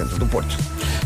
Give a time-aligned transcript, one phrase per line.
[0.00, 0.56] centro do Porto.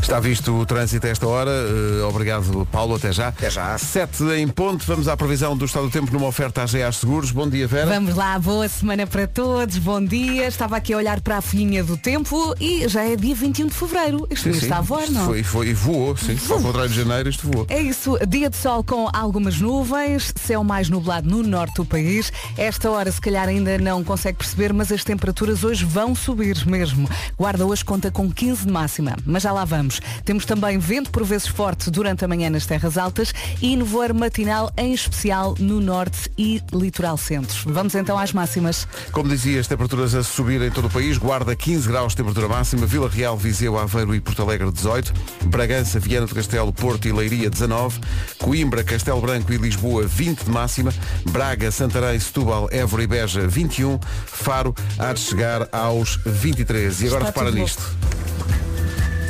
[0.00, 1.50] Está visto o trânsito a esta hora.
[1.50, 2.94] Eh, obrigado, Paulo.
[2.94, 3.28] Até já.
[3.28, 3.76] Até já.
[3.78, 4.84] Sete em ponto.
[4.86, 7.30] Vamos à previsão do estado do tempo numa oferta à GA Seguros.
[7.32, 7.86] Bom dia, Vera.
[7.86, 10.46] Vamos lá, boa semana para todos, bom dia.
[10.46, 13.74] Estava aqui a olhar para a folhinha do tempo e já é dia 21 de
[13.74, 14.26] Fevereiro.
[14.30, 14.58] Isto Sim, sim.
[14.64, 15.24] está a voar, não?
[15.24, 16.38] Foi, foi, e voou, sim.
[16.50, 17.66] Ao contrário de janeiro, isto voou.
[17.68, 22.30] É isso, dia de sol com algumas nuvens, céu mais nublado no norte do país.
[22.56, 27.08] Esta hora se calhar ainda não consegue perceber, mas as temperaturas hoje vão subir mesmo.
[27.36, 30.00] Guarda hoje conta com 15 de máxima, mas já lá vamos.
[30.24, 34.70] Temos também vento por vezes forte durante a manhã nas terras altas e nevoeiro matinal,
[34.76, 37.72] em especial no norte e litoral centro.
[37.72, 38.86] Vamos então às máximas.
[39.10, 41.16] Como dizia, as temperaturas a subir em todo o país.
[41.16, 42.84] Guarda 15 graus de temperatura máxima.
[42.84, 45.14] Vila Real, Viseu, Aveiro e Porto Alegre 18.
[45.46, 48.00] Bragança, Viana do Castelo, Porto e Leiria 19.
[48.38, 50.92] Coimbra, Castelo Branco e Lisboa 20 de máxima.
[51.30, 53.98] Braga, Santarém, Setúbal, Évora e Beja 21.
[54.26, 57.00] Faro há de chegar aos 23.
[57.00, 57.82] E agora Está repara nisto.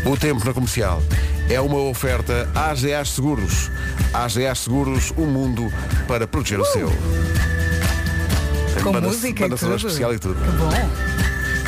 [0.04, 1.02] O tempo na comercial
[1.48, 3.70] é uma oferta AGA Seguros.
[4.12, 5.72] AGA Seguros, o mundo
[6.06, 6.88] para proteger o seu.
[8.74, 9.76] Tem Com banda- música banda e tudo.
[9.76, 10.34] especial e tudo.
[10.34, 10.70] Que bom.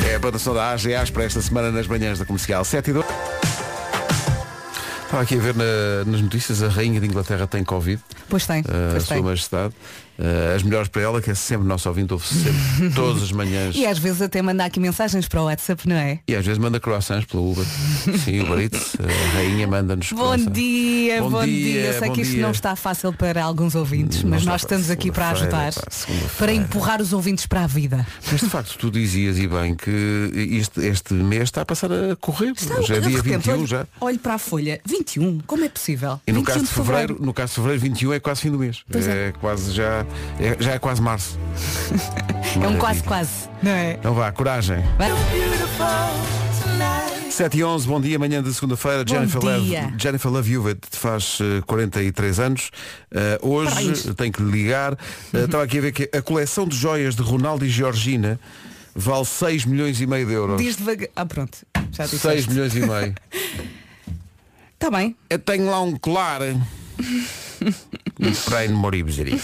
[0.09, 2.93] É a banda sonora da AGAs para esta semana nas manhãs da comercial 7 e
[2.93, 3.05] 2.
[5.05, 8.59] Estava aqui a ver na- nas notícias, a Rainha de Inglaterra tem Covid, Pois tem,
[8.61, 9.23] uh, pois Sua tem.
[9.23, 9.73] Majestade.
[10.19, 13.75] Uh, as melhores para ela, que é sempre nosso ouvinte, ouve sempre, todas as manhãs.
[13.75, 16.19] E às vezes até mandar aqui mensagens para o WhatsApp, não é?
[16.27, 17.65] E às vezes manda croissants pelo Uber.
[18.25, 20.51] Sim, Uber Eats, a rainha manda-nos Bom croissants.
[20.53, 21.81] dia, bom, dia.
[21.81, 22.41] Eu sei bom que isto dia.
[22.41, 26.33] não está fácil para alguns ouvintes, Não mas nós estamos aqui para ajudar, segunda-feira.
[26.37, 28.05] para empurrar os ouvintes para a vida.
[28.31, 32.15] Mas de facto tu dizias e bem que este, este mês está a passar a
[32.15, 32.53] correr.
[32.57, 33.85] Está- já é dia repente, 21 olho, já.
[34.01, 36.19] olho para a folha, 21, como é possível?
[36.25, 38.57] E no 21 caso de fevereiro, no caso de fevereiro 21 é quase fim do
[38.59, 38.81] mês.
[38.89, 39.31] Pois é.
[39.39, 40.06] quase já
[40.39, 41.37] é, já é quase março.
[42.59, 43.93] É um quase quase, não é?
[43.93, 44.83] Então vá, coragem.
[44.97, 45.11] Vai.
[47.29, 49.03] 7 e 11, bom dia, manhã de segunda-feira.
[49.07, 49.93] Jennifer Love.
[49.99, 52.71] Jennifer Love Hewitt faz eh, 43 anos.
[53.11, 54.93] Eh, hoje tenho que lhe ligar.
[55.33, 58.39] Eh, Estava aqui a ver que a coleção de joias de Ronaldo e Georgina
[58.95, 60.59] vale 6 milhões e meio de euros.
[60.59, 61.09] Diz devagar.
[61.15, 61.59] Ah, pronto.
[61.91, 62.49] Já 6 disseste.
[62.49, 63.13] milhões e meio.
[64.73, 65.15] Está bem.
[65.29, 66.41] Eu tenho lá um colar.
[68.45, 69.37] Para ir Moribesaria.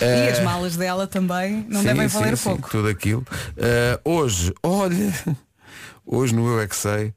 [0.00, 2.70] E as malas dela também não devem valer pouco.
[2.70, 3.24] tudo aquilo.
[3.56, 5.12] Eh, hoje, olha,
[6.04, 7.14] hoje no Eu é que sei,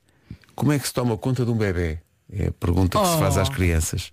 [0.56, 2.00] como é que se toma conta de um bebê?
[2.32, 3.42] É a pergunta que se faz Oh.
[3.42, 4.12] às crianças.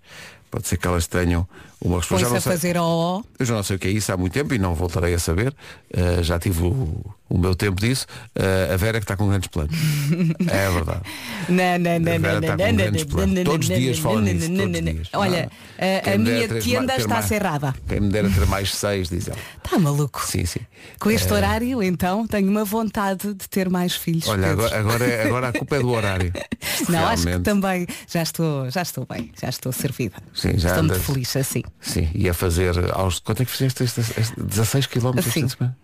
[0.51, 1.49] Pode ser que elas tenham
[1.85, 2.29] uma resposta.
[2.29, 3.23] Já a fazer ó.
[3.39, 5.19] eu já não sei o que é isso há muito tempo e não voltarei a
[5.19, 5.55] saber.
[5.95, 8.07] Uh, já tive o, o meu tempo disso.
[8.37, 9.75] Uh, a Vera que está com grandes planos.
[10.51, 11.01] é verdade.
[11.49, 13.35] Não, não, não, A Vera não, não, não, grandes não, planos.
[13.35, 14.49] não, Todos os dias falam nisso.
[14.49, 15.09] dias.
[15.13, 16.59] Olha, Ah, a- minha ter
[16.99, 17.75] está cerrada.
[17.89, 19.39] Quem me dera ter mais seis, diz ela.
[19.65, 20.23] Está maluco.
[20.27, 20.61] Sim, sim.
[20.99, 24.27] Com este horário, então, tenho uma vontade de ter mais filhos.
[24.29, 26.33] Olha, agora, agora, é- agora a culpa é do horário.
[26.89, 27.45] Não, acho que Realmente.
[27.45, 30.17] também já estou, já estou bem, já estou servida.
[30.35, 31.63] Sim, já estou muito feliz assim.
[31.81, 33.19] Sim, e a fazer aos.
[33.19, 35.31] Quanto é que fizeste este, este, 16 km este Assim.
[35.31, 35.77] fim de semana?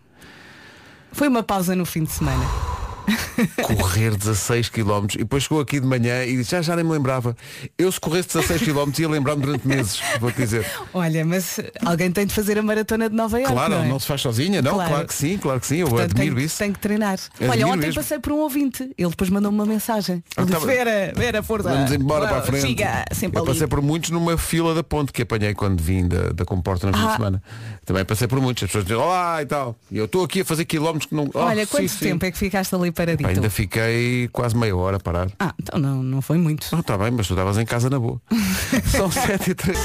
[1.12, 2.44] Foi uma pausa no fim de semana.
[3.78, 6.92] correr 16 km e depois chegou aqui de manhã e disse, já, já nem me
[6.92, 7.36] lembrava.
[7.78, 10.66] Eu se corresse 16 km ia lembrar-me durante meses, vou-te dizer.
[10.92, 13.98] Olha, mas alguém tem de fazer a maratona de Nova Iorque, Claro, não, não, é?
[13.98, 14.74] se faz sozinha, não?
[14.74, 14.90] Claro.
[14.90, 16.58] Claro, que sim, claro que sim, eu Portanto, admiro tem, isso.
[16.58, 17.18] tem que treinar.
[17.34, 17.94] Admiro Olha, ontem mesmo.
[17.94, 18.82] passei por um ouvinte.
[18.98, 20.22] Ele depois mandou-me uma mensagem.
[20.36, 20.66] Ah, Ele tá disse.
[20.66, 21.68] Vera, Vera, força.
[21.70, 22.66] Vamos embora para a frente.
[22.66, 23.46] Siga, eu ali.
[23.46, 26.92] passei por muitos numa fila da ponte que apanhei quando vim da, da comporta fim
[26.92, 27.16] de Ah.
[27.16, 27.42] semana.
[27.84, 28.62] Também passei por muitos.
[28.64, 29.76] As pessoas dizem, olá e tal.
[29.90, 31.28] E eu estou aqui a fazer quilómetros que não.
[31.34, 31.98] Oh, Olha, sim, quanto sim.
[32.04, 33.22] tempo é que ficaste ali paradito?
[33.22, 35.28] Pá, ainda fiquei quase meia hora a parar.
[35.38, 36.66] Ah, então não, não foi muito.
[36.72, 38.20] Não, está bem, mas tu estavas em casa na boa.
[38.86, 39.78] São 7 e 3.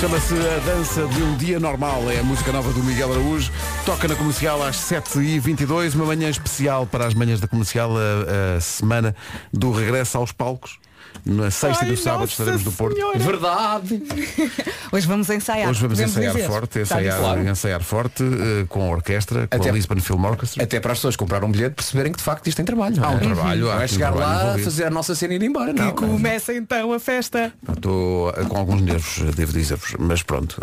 [0.00, 2.10] Chama-se A Dança de um Dia Normal.
[2.10, 3.52] É a música nova do Miguel Araújo.
[3.86, 5.94] Toca na comercial às 7h22.
[5.94, 7.92] Uma manhã especial para as manhãs da comercial.
[7.96, 9.14] A, a semana
[9.52, 10.78] do regresso aos palcos.
[11.26, 12.96] Na sexta e do sábado estaremos do Porto.
[13.16, 14.02] Verdade.
[14.92, 15.70] Hoje vamos ensaiar.
[15.70, 16.46] Hoje vamos podemos ensaiar dizer.
[16.46, 17.48] forte, ensaiar, claro.
[17.48, 20.62] ensaiar forte eh, com a orquestra, com Até- a Lisbon Film Orchestra.
[20.62, 23.02] Até para as pessoas comprarem um bilhete perceberem que de facto isto tem trabalho.
[23.02, 23.20] Há um é?
[23.20, 24.64] trabalho, há Não é aqui um chegar trabalho lá, envolvido.
[24.70, 25.72] fazer a nossa cena e ir embora.
[25.72, 25.88] Não.
[25.88, 27.52] E começa então a festa.
[27.74, 30.60] Estou eh, com alguns nervos, eh, devo dizer-vos, mas pronto.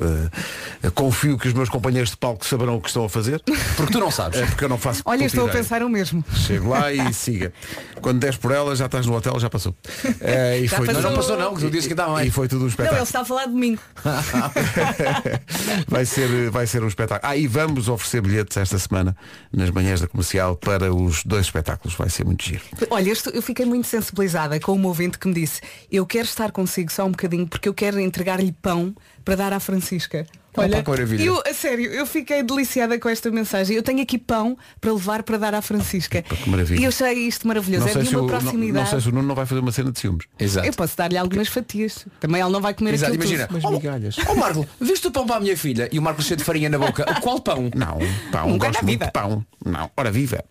[0.84, 3.42] eh, confio que os meus companheiros de palco saberão o que estão a fazer.
[3.76, 4.40] Porque tu não sabes.
[4.40, 5.64] É porque eu não faço Olha, puta estou a ideia.
[5.64, 6.24] pensar o mesmo.
[6.36, 7.52] Chego lá e siga.
[8.00, 9.76] Quando des por ela, já estás no hotel, já passou.
[10.22, 11.02] Eh, e Já foi passou.
[11.02, 12.32] tudo- Não passou não, que tu disse que estava E bem.
[12.32, 12.98] foi tudo um Não, espetáculo.
[13.00, 13.82] ele está a falar de domingo.
[15.88, 17.32] vai, ser, vai ser um espetáculo.
[17.32, 19.16] Ah, e vamos oferecer bilhetes esta semana
[19.52, 21.96] nas manhãs da comercial para os dois espetáculos.
[21.96, 22.62] Vai ser muito giro.
[22.90, 25.62] Olha, eu estou- eu fiquei muito sensibilizada com um ouvinte que me disse
[25.92, 28.94] eu quero estar consigo só um bocadinho porque eu quero entregar-lhe pão
[29.24, 30.26] para dar à Francisca.
[30.58, 31.24] Olha, Opa, que maravilha.
[31.24, 33.76] eu, a sério, eu fiquei deliciada com esta mensagem.
[33.76, 36.22] Eu tenho aqui pão para levar para dar à Francisca.
[36.22, 36.80] que maravilha.
[36.82, 37.88] E eu achei isto maravilhoso.
[37.88, 38.84] é de uma o, não, proximidade.
[38.84, 40.26] não sei se o Nuno não vai fazer uma cena de ciúmes.
[40.38, 40.68] Exato.
[40.68, 42.06] Eu posso dar-lhe algumas fatias.
[42.20, 43.48] Também ela não vai comer Exato, aquilo imagina.
[43.48, 43.62] tudo.
[43.64, 44.16] Mas migalhas.
[44.28, 45.88] Ó Marco, viste o pão para a minha filha?
[45.92, 47.06] E o Marco cheio de farinha na boca.
[47.22, 47.70] Qual pão?
[47.74, 47.98] Não,
[48.32, 49.46] pão, Nunca gosto muito de pão.
[49.66, 50.44] Não, ora viva.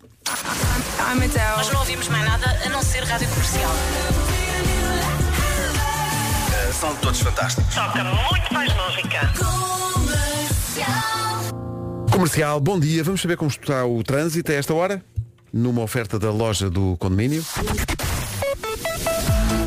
[1.56, 4.19] Nós não ouvimos mais nada a não ser rádio comercial.
[6.80, 7.74] São todos fantásticos.
[7.74, 9.30] Toca muito mais música.
[12.10, 13.04] Comercial, bom dia.
[13.04, 15.04] Vamos saber como está o trânsito a esta hora?
[15.52, 17.44] Numa oferta da loja do condomínio.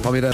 [0.02, 0.32] Palmeira.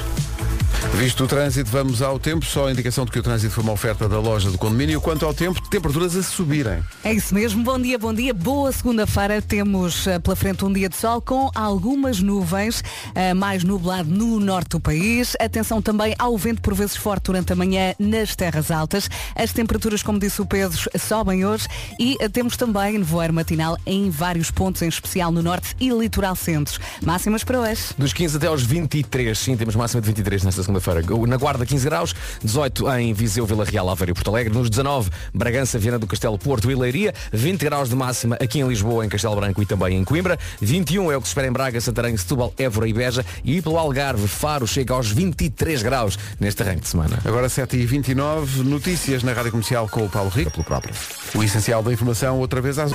[0.96, 2.46] Visto o trânsito, vamos ao tempo.
[2.46, 5.00] Só a indicação de que o trânsito foi uma oferta da loja do condomínio.
[5.00, 6.84] Quanto ao tempo, temperaturas a subirem.
[7.04, 7.64] É isso mesmo.
[7.64, 8.34] Bom dia, bom dia.
[8.34, 9.42] Boa segunda-feira.
[9.42, 12.84] Temos eh, pela frente um dia de sol com algumas nuvens,
[13.16, 15.36] eh, mais nublado no norte do país.
[15.40, 19.10] Atenção também ao vento por vezes forte durante a manhã nas terras altas.
[19.36, 21.68] As temperaturas, como disse o Pedro, sobem hoje
[22.00, 26.36] e eh, temos também nevoeiro matinal em vários pontos, em especial no norte e litoral
[26.36, 26.80] centro.
[27.04, 27.84] Máximas para hoje.
[27.98, 31.01] Dos 15 até aos 23, sim, temos máxima de 23 nesta segunda-feira.
[31.27, 35.10] Na Guarda 15 graus, 18 em Viseu, Vila Real, Aveiro e Porto Alegre, nos 19
[35.33, 39.10] Bragança, Viana do Castelo, Porto e Leiria, 20 graus de máxima aqui em Lisboa, em
[39.10, 42.16] Castelo Branco e também em Coimbra, 21 é o que se espera em Braga, Santarém,
[42.16, 46.88] Setúbal, Évora e Beja e pelo Algarve, Faro chega aos 23 graus neste arranque de
[46.88, 47.19] semana.
[47.25, 50.51] Agora 7h29, notícias na Rádio Comercial com o Paulo Rico.
[50.51, 50.94] Pelo próprio.
[51.36, 52.92] O essencial da informação, outra vez às...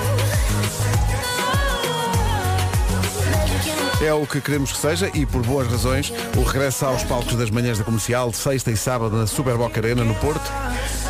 [4.05, 7.49] É o que queremos que seja e por boas razões o regresso aos palcos das
[7.49, 10.47] manhãs da comercial, sexta e sábado na Super Boca Arena no Porto,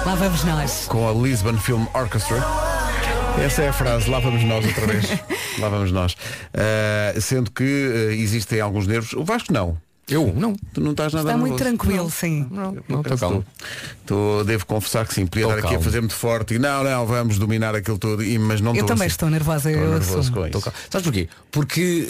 [0.07, 0.87] Lá vamos nós.
[0.87, 2.37] com a Lisbon Film Orchestra.
[3.45, 5.09] Essa é a frase, lá vamos nós outra vez.
[5.59, 6.17] lá vamos nós.
[6.55, 9.13] Ah, sendo que ah, existem alguns nervos.
[9.15, 9.77] O Vasco não.
[10.09, 10.33] Eu?
[10.37, 10.55] Não.
[10.73, 11.77] Tu não estás nada Está muito nervoso.
[11.79, 12.47] tranquilo, sim.
[12.51, 13.45] Não, não estou calmo.
[14.05, 15.85] Tu devo confessar que sim, podia estar aqui a calmo.
[15.85, 19.07] fazer muito forte e não, não, vamos dominar aquilo tudo, e, mas não Eu também
[19.07, 19.13] assim.
[19.15, 19.71] estou nervosa.
[19.71, 20.37] Estou eu nervoso assumo.
[20.37, 20.61] com isso.
[20.61, 20.79] calmo.
[20.91, 21.29] Sabes porquê?
[21.51, 22.07] Porque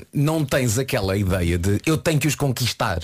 [0.00, 3.00] eh, não tens aquela ideia de eu tenho que os conquistar.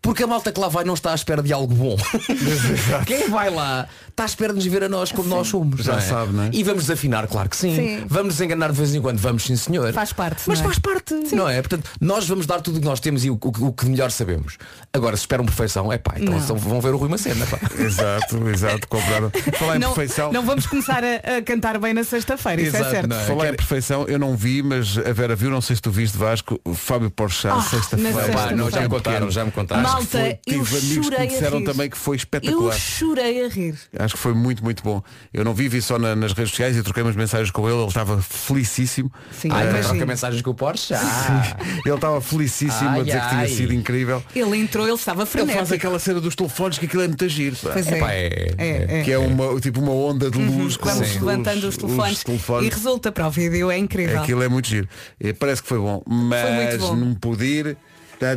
[0.00, 1.96] Porque a malta que lá vai não está à espera de algo bom.
[3.06, 5.80] Quem vai lá está à espera de nos ver a nós como nós somos.
[5.84, 6.02] Já não é?
[6.02, 6.50] sabe, não é?
[6.52, 7.74] E vamos desafinar, claro que sim.
[7.74, 8.04] Sim.
[8.06, 9.92] Vamos nos enganar de vez em quando, vamos sim senhor.
[9.92, 10.68] Faz parte, Mas não é?
[10.68, 11.60] faz parte, não é?
[11.60, 14.10] Portanto, nós vamos dar tudo o que nós temos e o, o- o que melhor
[14.10, 14.56] sabemos.
[14.92, 17.44] Agora, se esperam perfeição, é pá, então são- vão ver o Rui Macena.
[17.46, 17.58] Pá.
[17.78, 19.30] Exato, exato, compraram.
[19.58, 20.32] Falar em Não, perfeição.
[20.32, 23.08] não vamos começar a, a cantar bem na sexta-feira, isso é Exato, certo.
[23.08, 23.24] não é?
[23.24, 26.16] Falar em perfeição, eu não vi, mas a Vera viu, não sei se tu viste
[26.16, 28.12] Vasco, o Fábio Porchat, Ah, sexta-feira.
[28.14, 28.56] sexta-feira.
[28.56, 29.87] não, já me contaram, já me contaram.
[29.92, 31.64] Malta, foi- eu tive amigos que chorei me a disseram rir.
[31.64, 32.72] também que foi Eu espetacular.
[32.78, 33.74] chorei a rir.
[33.98, 35.02] Acho que foi muito, muito bom.
[35.32, 37.78] Eu não vi, vi só na- nas redes sociais e troquei umas mensagens com ele,
[37.78, 39.10] ele estava felicíssimo.
[39.32, 39.88] Sim, Ai, imagino.
[39.90, 40.94] troca mensagens com o Porsche.
[41.28, 41.56] Ah.
[41.84, 43.48] Ele estava felicíssimo a Ai, dizer que tinha ai.
[43.48, 44.22] sido incrível.
[44.34, 45.58] Ele entrou, ele estava Ele frenético.
[45.58, 47.56] faz aquela cena dos telefones que aquilo é muito giro.
[47.62, 47.96] Pois é.
[47.96, 49.02] Epá, é- é, é.
[49.04, 52.66] Que é uma, tipo uma onda de luz com Vamos os- levantando os, telefones, telefones.
[52.70, 54.20] e resulta para o vídeo, é incrível.
[54.20, 54.88] Aquilo é muito giro.
[55.20, 56.02] E parece que foi bom.
[56.06, 56.96] Mas muito bom.
[56.96, 57.76] não pude ir, ah,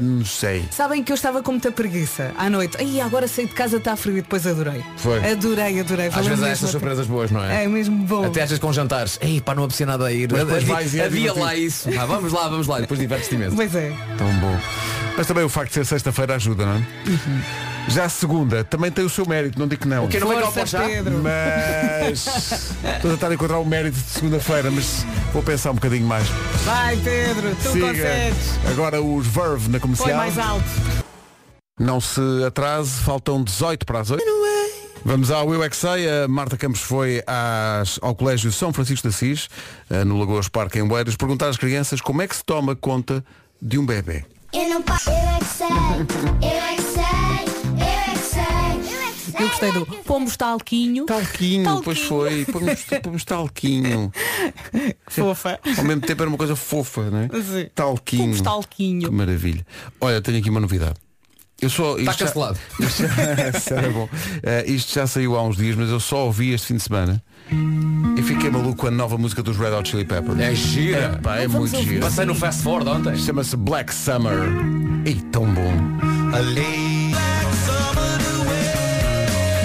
[0.01, 0.65] não sei.
[0.71, 2.77] Sabem que eu estava com muita preguiça à noite.
[2.79, 4.83] Ai, agora saí de casa, está frio e depois adorei.
[4.97, 5.17] Foi.
[5.31, 6.07] Adorei, adorei.
[6.07, 7.63] Às Valeu vezes há estas surpresas boas, não é?
[7.63, 8.25] É mesmo bom.
[8.25, 9.17] Até achas com jantares.
[9.21, 10.29] Ei, pá, não apetecia nada a ir.
[10.31, 11.89] Mas depois havia vais havia lá isso.
[11.99, 12.77] Ah, vamos lá, vamos lá.
[12.79, 13.55] E depois divertes-te imenso.
[13.55, 13.91] Pois é.
[14.17, 14.59] Tão bom.
[15.17, 16.81] Mas também o facto de ser sexta-feira ajuda, não é?
[17.89, 20.07] Já a segunda também tem o seu mérito, não digo que não.
[20.07, 20.43] Que não vai?
[20.87, 21.21] Pedro.
[21.21, 22.25] Mas
[22.95, 26.27] estou a tentar encontrar o mérito de segunda-feira, mas vou pensar um bocadinho mais.
[26.63, 27.87] Vai, Pedro, tu Siga.
[27.87, 28.59] consegues.
[28.71, 30.17] Agora os Verve na Foi comercial.
[30.17, 30.65] mais alto.
[31.79, 34.24] Não se atrase, faltam 18 para as 8.
[35.03, 36.07] Vamos ao Eu é Que Sei.
[36.07, 39.50] A Marta Campos foi às- ao Colégio São Francisco de Assis,
[39.89, 43.24] eh, no Lagoas Parque em Oeiras, perguntar às crianças como é que se toma conta
[43.59, 44.24] de um bebê.
[44.53, 45.10] Eu não passo.
[45.10, 47.01] Eu é que sei, eu é que sei,
[47.79, 48.41] eu é que sei,
[48.93, 49.46] eu é que sei.
[49.46, 51.05] Eu gostei do pomos talquinho.
[51.05, 51.84] Talquinho, Talquinho.
[51.84, 52.46] pois foi.
[52.46, 54.12] Pomos, pomos talquinho.
[55.08, 55.60] Fofa.
[55.77, 57.27] Ao mesmo tempo era uma coisa fofa, não é?
[57.41, 57.70] Sim.
[57.74, 58.24] Talquinho.
[58.24, 59.10] Pomos talquinho.
[59.10, 59.65] Que maravilha.
[60.01, 60.96] Olha, tenho aqui uma novidade.
[61.62, 62.60] Eu só, Está isto já- cancelado.
[62.80, 64.10] Já, Isso era bom.
[64.44, 67.22] Eh, isto já saiu há uns dias, mas eu só ouvi este fim de semana
[68.18, 70.39] e fiquei maluco com a nova música dos Red Hot Chili Peppers.
[70.39, 71.20] É gira.
[71.22, 72.01] Pá, é muito giro.
[72.01, 73.15] Passei no Fast Forward ontem.
[73.18, 74.38] Chama-se Black Summer.
[75.06, 75.72] E tão bom.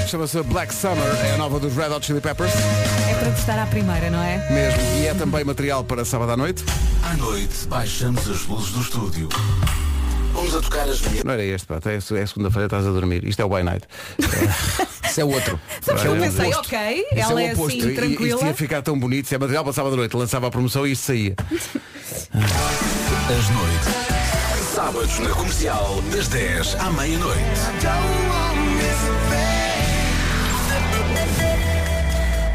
[0.08, 2.52] Chama-se Black Summer, é a nova dos Red Hot Chili Peppers.
[3.10, 4.38] É para testar à primeira, não é?
[4.50, 4.80] Mesmo.
[5.02, 6.64] E é também material para sábado à noite.
[7.02, 9.28] À noite, baixamos as luzes do estúdio.
[10.36, 11.24] Vamos a tocar as minhas.
[11.24, 11.78] Não era este, pá.
[11.86, 13.24] É é segunda-feira, estás a dormir.
[13.26, 13.86] Isto é o By Night.
[15.08, 15.58] Isso é outro.
[15.80, 17.66] Sabes que eu Olha, pensei, ok, é ela o é, oposto.
[17.68, 18.46] assim e- Isto tranquila.
[18.46, 19.26] ia ficar tão bonito.
[19.28, 21.34] Se é material para sábado à noite, lançava a promoção e isto saía.
[22.34, 24.74] As noites.
[24.74, 27.40] Sábados na comercial, das 10 à meia-noite.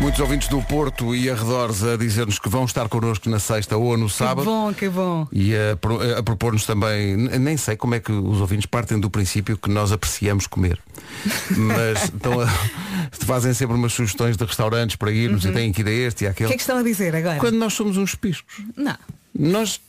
[0.01, 3.95] Muitos ouvintes do Porto e arredores a dizer-nos que vão estar connosco na sexta ou
[3.95, 4.45] no Que sábado.
[4.45, 5.27] bom, que bom.
[5.31, 9.11] E a, pro- a propor-nos também, nem sei como é que os ouvintes partem do
[9.11, 10.79] princípio que nós apreciamos comer.
[11.55, 12.47] Mas estão a-
[13.11, 16.27] fazem sempre umas sugestões de restaurantes para irmos e têm que ir a este e
[16.27, 16.47] O àquele.
[16.47, 17.37] que é que estão a dizer agora?
[17.39, 18.97] Quando nós somos uns piscos, Não.
[19.37, 19.79] nós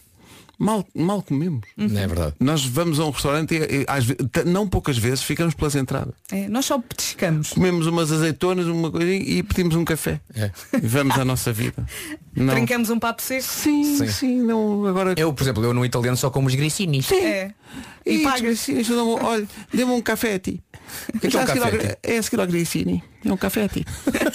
[0.65, 1.63] mal, mal comemos.
[1.77, 2.35] Não é verdade.
[2.41, 5.75] Nós vamos a um restaurante e, e às ve- t- não poucas vezes ficamos pelas
[5.75, 6.15] entradas.
[6.31, 7.51] É, nós só petiscamos.
[7.51, 10.21] Comemos umas azeitonas, uma coisinha e pedimos um café.
[10.35, 10.51] É.
[10.81, 11.85] E vamos à nossa vida.
[12.35, 12.55] Não.
[12.55, 13.43] Trincamos um papo seco.
[13.43, 14.41] Sim, sim, Sim.
[14.41, 17.13] não, agora Eu, por exemplo, eu no italiano só como os gricinis.
[17.13, 17.51] É.
[18.07, 18.67] E, E pagas.
[19.23, 20.59] olha, dê-me um café a ti.
[21.21, 21.97] que é um a seguir café ao- a?
[22.03, 23.05] É a seguir ao Gracini.
[23.23, 23.85] É um café a ti.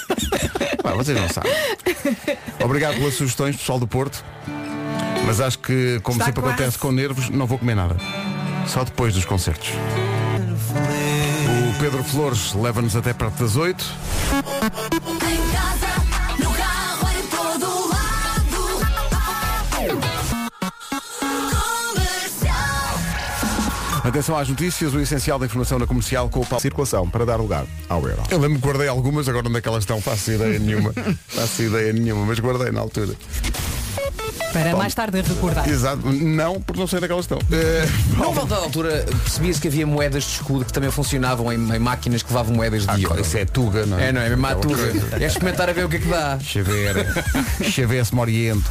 [0.84, 1.52] Pá, vocês não sabem.
[2.64, 4.24] Obrigado pelas sugestões, pessoal do Porto.
[5.28, 6.56] Mas acho que, como Está sempre quase.
[6.56, 7.98] acontece com nervos, não vou comer nada.
[8.66, 9.70] Só depois dos concertos.
[11.70, 13.86] O Pedro Flores leva-nos até perto das 8.
[14.34, 15.88] Em casa,
[16.40, 18.80] no carro, em todo lado.
[21.90, 23.00] Comercial.
[24.06, 26.62] Atenção às notícias, o essencial da informação na comercial com o Paulo.
[26.62, 28.24] circulação para dar lugar ao euro.
[28.32, 30.02] Eu lembro que guardei algumas, agora onde é que elas estão?
[30.02, 30.94] Faço ideia nenhuma.
[31.28, 33.14] Faço ideia nenhuma, mas guardei na altura.
[34.54, 35.68] Para mais tarde recordar.
[35.70, 36.02] Exato.
[36.12, 37.40] Não, porque não sei onde é que elas estão.
[37.52, 37.88] Eh,
[38.18, 41.80] Não, a dada altura percebia-se que havia moedas de escudo que também funcionavam em, em
[41.80, 44.08] máquinas que levavam moedas de ah, isso é tuga, não é?
[44.08, 44.30] É, não é?
[44.30, 45.24] Mesmo à Aquela tuga.
[45.24, 46.40] É experimentar a ver o que é que dá.
[46.40, 46.96] Chaver.
[47.70, 48.64] Chaver-se-me oriento.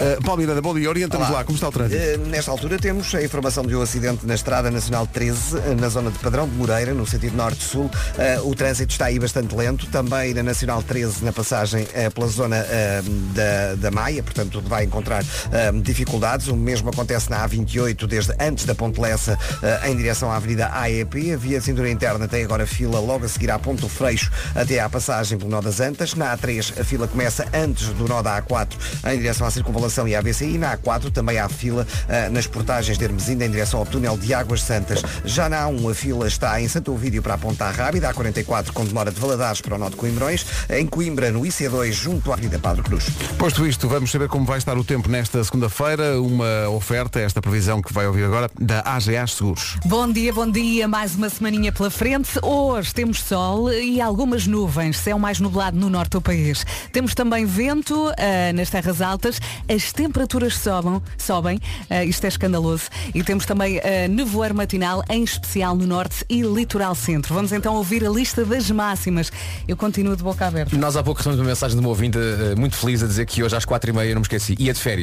[0.00, 0.88] Uh, Paulo Miranda, bom dia.
[0.88, 1.38] Orienta-nos Olá.
[1.38, 1.44] lá.
[1.44, 2.00] Como está o trânsito?
[2.02, 5.88] Eh, Nesta altura temos a informação de um acidente na Estrada Nacional 13, eh, na
[5.88, 7.90] zona de Padrão de Moreira, no sentido norte-sul.
[8.18, 9.86] Eh, O trânsito está aí bastante lento.
[9.86, 13.02] Também na Nacional 13, na passagem eh, pela zona eh,
[13.34, 15.17] da, da Maia, portanto vai encontrar
[15.52, 16.48] eh, dificuldades.
[16.48, 20.70] O mesmo acontece na A28, desde antes da Ponte Lessa eh, em direção à Avenida
[20.72, 21.32] AEP.
[21.32, 24.88] A via cintura interna tem agora fila logo a seguir à Ponto Freixo até à
[24.88, 26.14] passagem pelo Nó das Antas.
[26.14, 28.68] Na A3 a fila começa antes do nó da A4
[29.12, 30.58] em direção à circunvalação e à BCI.
[30.58, 34.32] Na A4 também há fila ah, nas portagens de Hermesinda em direção ao túnel de
[34.34, 35.02] Águas Santas.
[35.24, 38.84] Já na A1 a fila está em Santo Ovídio para a Ponta Rábida, A44 com
[38.84, 42.58] demora de Valadares para o nó de Coimbrões, em Coimbra no IC2 junto à Avenida
[42.58, 43.06] Padre Cruz.
[43.38, 46.20] Posto isto, vamos saber como vai estar o tempo nesta segunda-feira.
[46.20, 49.76] Uma oferta, esta previsão que vai ouvir agora, da AGA Seguros.
[49.84, 50.86] Bom dia, bom dia.
[50.86, 52.38] Mais uma semaninha pela frente.
[52.42, 54.98] Hoje temos sol e algumas nuvens.
[54.98, 56.64] Céu mais nublado no norte do país.
[56.92, 59.40] Temos também vento ah, nas terras altas.
[59.68, 61.02] As temperaturas sobem.
[61.16, 61.60] sobem.
[61.88, 62.84] Ah, isto é escandaloso.
[63.14, 67.34] E temos também ah, nevoeiro matinal, em especial no norte e litoral centro.
[67.34, 69.32] Vamos então ouvir a lista das máximas.
[69.66, 70.76] Eu continuo de boca aberta.
[70.76, 72.18] Nós há pouco recebemos uma mensagem de uma ouvinte
[72.56, 74.80] muito feliz a dizer que hoje às quatro e meia, não me esqueci, ia de
[74.80, 74.97] férias.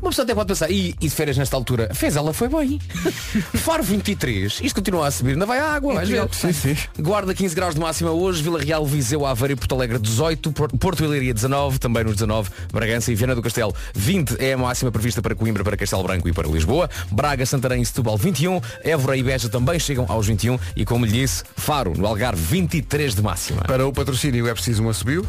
[0.00, 1.90] Uma pessoa até pode pensar, e, e de férias nesta altura?
[1.94, 2.78] Fez ela, foi bem.
[3.56, 6.28] Faro 23, isto continua a subir, ainda vai à água, vais ver.
[6.32, 6.76] Sim, sim.
[6.98, 10.68] Guarda 15 graus de máxima hoje, Vila Real, Viseu, Aveiro e Porto Alegre 18, Por-
[10.78, 14.90] Porto Leiria 19, também nos 19, Bragança e Viana do Castelo 20 é a máxima
[14.92, 19.16] prevista para Coimbra, para Castelo Branco e para Lisboa, Braga, Santarém e Setúbal 21, Évora
[19.16, 23.22] e Beja também chegam aos 21 e como lhe disse, Faro no Algarve 23 de
[23.22, 23.62] máxima.
[23.62, 25.26] Para o patrocínio é preciso um assobio.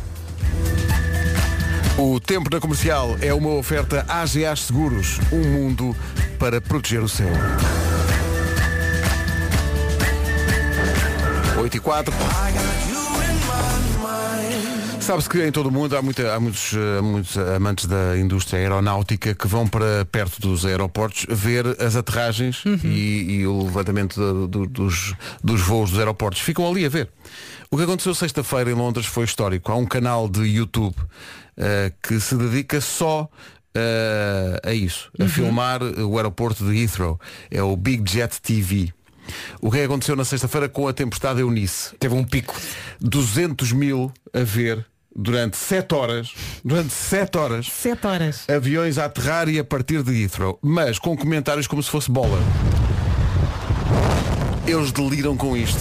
[1.97, 5.95] O tempo na comercial é uma oferta AGA Seguros, um mundo
[6.37, 7.29] para proteger o céu.
[11.57, 12.13] 8 e 4.
[14.99, 18.59] Sabe-se que em todo o mundo há, muita- há muitos, eh, muitos amantes da indústria
[18.59, 24.47] aeronáutica que vão para perto dos aeroportos ver as aterragens e, e o levantamento do-
[24.47, 26.41] do- dos, dos voos dos aeroportos.
[26.41, 27.07] Ficam ali a ver.
[27.69, 29.71] O que aconteceu sexta-feira em Londres foi histórico.
[29.71, 30.95] Há um canal de YouTube
[32.01, 33.29] que se dedica só
[33.73, 37.19] eh, a isso, a filmar o aeroporto de Heathrow.
[37.51, 38.93] É o Big Jet TV.
[39.59, 41.95] O que é que aconteceu na sexta-feira com a tempestade Eunice?
[41.99, 42.55] Teve um pico.
[43.01, 44.85] 200 mil a ver
[45.15, 46.33] durante 7 horas,
[46.63, 48.49] durante 7 horas, Sete horas.
[48.49, 52.37] aviões a aterrar e a partir de Heathrow, mas com comentários como se fosse bola.
[54.67, 55.79] Eles deliram com isto.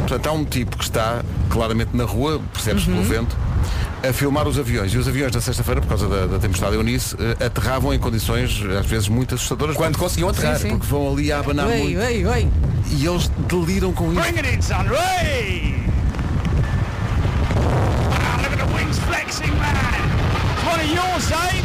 [0.00, 3.36] Portanto, há um tipo que está claramente na rua, percebe-se pelo vento,
[4.08, 4.92] a filmar os aviões.
[4.94, 8.60] E os aviões na sexta-feira, por causa da, da tempestade Eunice, eh, aterravam em condições
[8.78, 9.76] às vezes muito assustadoras.
[9.76, 10.56] Quando porque- conseguiam aterrar.
[10.56, 10.68] Sim, sim.
[10.78, 11.98] Porque vão ali a abanar Oi, muito.
[12.00, 12.48] oi, oi.
[12.90, 14.22] E eles deliram com isto.
[14.24, 14.84] it in, son.
[14.94, 15.74] Hey!
[17.54, 19.74] Wow, look at the wings flexing, man.
[20.54, 21.60] It's one of yours, eh?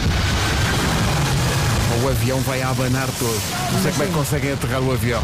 [2.03, 3.39] O avião vai a abanar todo.
[3.73, 5.21] Não sei como é que conseguem aterrar o avião.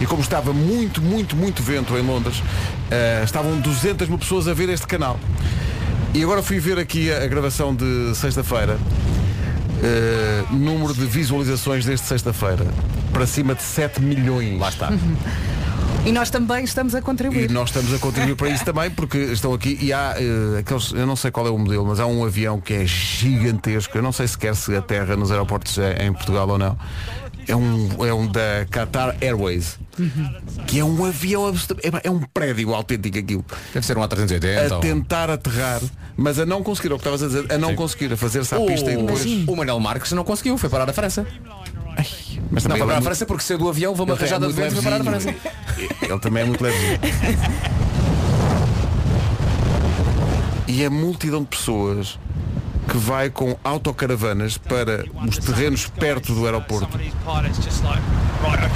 [0.00, 2.42] E como estava muito, muito, muito vento em Londres,
[2.90, 5.18] eh, estavam 200 mil pessoas a ver este canal.
[6.12, 8.78] E agora fui ver aqui a, a gravação de sexta-feira.
[9.82, 12.66] Eh, número de visualizações deste sexta-feira.
[13.12, 14.58] Para cima de 7 milhões.
[14.58, 14.90] Lá está.
[16.06, 17.50] E nós também estamos a E contribuir.
[17.50, 21.06] nós estamos a contribuir para isso também, porque estão aqui e há eh, aqueles, eu
[21.06, 23.98] não sei qual é o modelo, mas há um avião que é gigantesco.
[23.98, 26.74] Eu não sei sequer se a terra nos aeroportos é em Portugal ou não.
[27.50, 29.78] É um, é um da Qatar Airways.
[30.66, 33.44] Que é um avião absoluto- é, é um prédio autêntico aquilo.
[33.74, 34.70] Deve ser um A380.
[34.70, 35.80] A ou- tentar aterrar,
[36.16, 38.54] mas a não conseguir, é o que estavas a dizer, a não conseguir, a fazer-se
[38.54, 39.24] à pista e depois.
[39.48, 41.26] O Manel Marques não conseguiu, foi parar a França.
[42.52, 44.22] Mas Não, foi parar ele a é França porque saiu do avião, vou uma muito-
[44.22, 45.34] ele rajada é de vento e foi parar a França.
[46.02, 46.98] Ele também é muito levezinho.
[50.66, 52.16] E a multidão de pessoas
[52.90, 56.98] que vai com autocaravanas para os terrenos perto do aeroporto.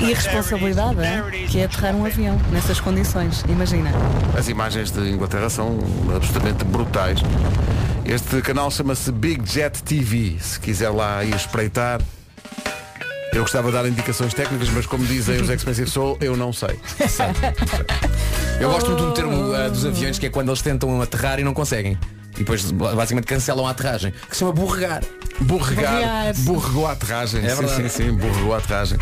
[0.01, 3.45] E a responsabilidade é, que é aterrar um avião nessas condições.
[3.49, 3.91] Imagina.
[4.39, 5.79] As imagens de Inglaterra são
[6.15, 7.19] absolutamente brutais.
[8.05, 10.37] Este canal chama-se Big Jet TV.
[10.41, 12.01] Se quiser lá ir espreitar.
[13.33, 16.79] Eu gostava de dar indicações técnicas, mas como dizem os Expensive Soul, eu não sei.
[18.61, 21.43] Eu gosto muito do termo ah, dos aviões que é quando eles tentam aterrar e
[21.43, 21.99] não conseguem.
[22.35, 24.13] E depois basicamente cancelam a aterragem.
[24.29, 25.03] Que se chama borregar.
[25.41, 27.45] Borregar, borregou a aterragem.
[27.45, 28.99] É sim, sim, sim, borregou a aterragem.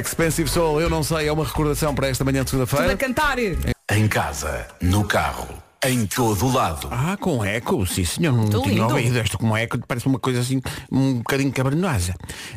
[0.00, 2.96] Expensive Soul, eu não sei, é uma recordação para esta manhã de Tudo a segunda-feira.
[2.96, 3.36] cantar.
[3.38, 5.48] Em casa, no carro,
[5.84, 6.88] em todo lado.
[6.90, 8.94] Ah, com eco, sim senhor, não Muito tinha lindo.
[8.94, 12.14] ouvido esta com eco, parece uma coisa assim, um bocadinho cavernosa.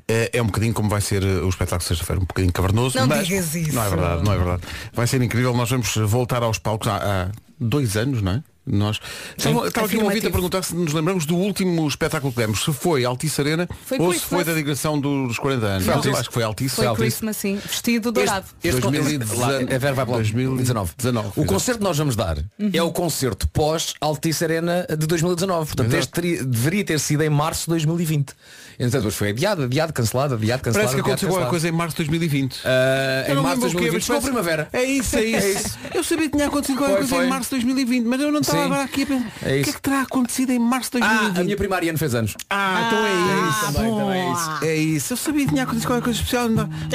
[0.07, 2.97] É, é um bocadinho como vai ser eh, o espetáculo de sexta-feira, um bocadinho cavernoso,
[2.97, 3.73] Não mas digas isso.
[3.75, 4.61] não é verdade, não é verdade.
[4.93, 7.27] Vai ser incrível, nós vamos voltar aos palcos há, há
[7.59, 8.43] dois anos, não é?
[8.65, 8.99] Nós
[9.37, 12.63] estava, estava aqui um ouvinte a perguntar se nos lembramos do último espetáculo que demos,
[12.63, 14.43] se foi Altice Arena Foi ou se Christmas.
[14.43, 15.89] foi da digressão dos 40 anos.
[15.89, 16.09] Altice.
[16.17, 16.75] acho que foi Altice.
[16.75, 17.01] Foi Altice.
[17.03, 17.59] Christmas, sim.
[17.63, 18.45] Vestido dourado.
[18.63, 19.39] Este, 2019.
[19.39, 20.17] lá, a Vera vai para lá.
[20.17, 20.91] 2019.
[20.97, 21.29] 19.
[21.35, 22.37] O concerto que nós vamos dar
[22.73, 25.65] é o concerto pós Altice Arena de 2019.
[25.67, 25.99] Portanto, Exato.
[25.99, 28.33] este teria- deveria ter sido em março de 2020.
[28.77, 30.89] Então, depois foi adiado, adiado, cancelado, adiado, cancelado.
[30.89, 32.57] Parece que aconteceu alguma coisa em março de 2020.
[32.65, 34.69] Ah, Eu em não março de lembro o quê, 2020 mas chegou a primavera.
[34.73, 35.77] É isso, é isso.
[35.95, 37.25] Eu sabia que tinha acontecido Foi, coisa foi.
[37.25, 38.65] em março de 2020, mas eu não estava Sim.
[38.65, 39.25] agora aqui a pensar.
[39.25, 39.69] É o que isso.
[39.69, 41.39] é que terá acontecido em março de Ah, 2020?
[41.39, 42.35] a minha primária ano fez anos.
[42.49, 43.73] Ah, então é isso.
[43.73, 44.65] também, também é isso.
[44.65, 45.13] É isso.
[45.13, 46.49] Eu sabia que tinha acontecido qualquer coisa especial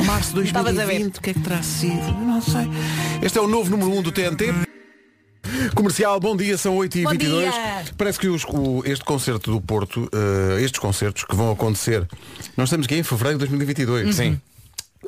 [0.04, 0.98] março de Estavas a ver.
[1.00, 1.16] 2020.
[1.16, 2.06] O que é que terá sido?
[2.08, 2.68] Eu Não sei.
[3.22, 4.52] Este é o novo número 1 um do TNT.
[5.74, 7.04] Comercial, bom dia, são 8h22.
[7.04, 7.52] Bom dia.
[7.96, 12.06] Parece que os- o- este concerto do Porto, eh, estes concertos que vão acontecer,
[12.56, 14.14] nós estamos aqui em fevereiro de 2022.
[14.14, 14.40] Sim.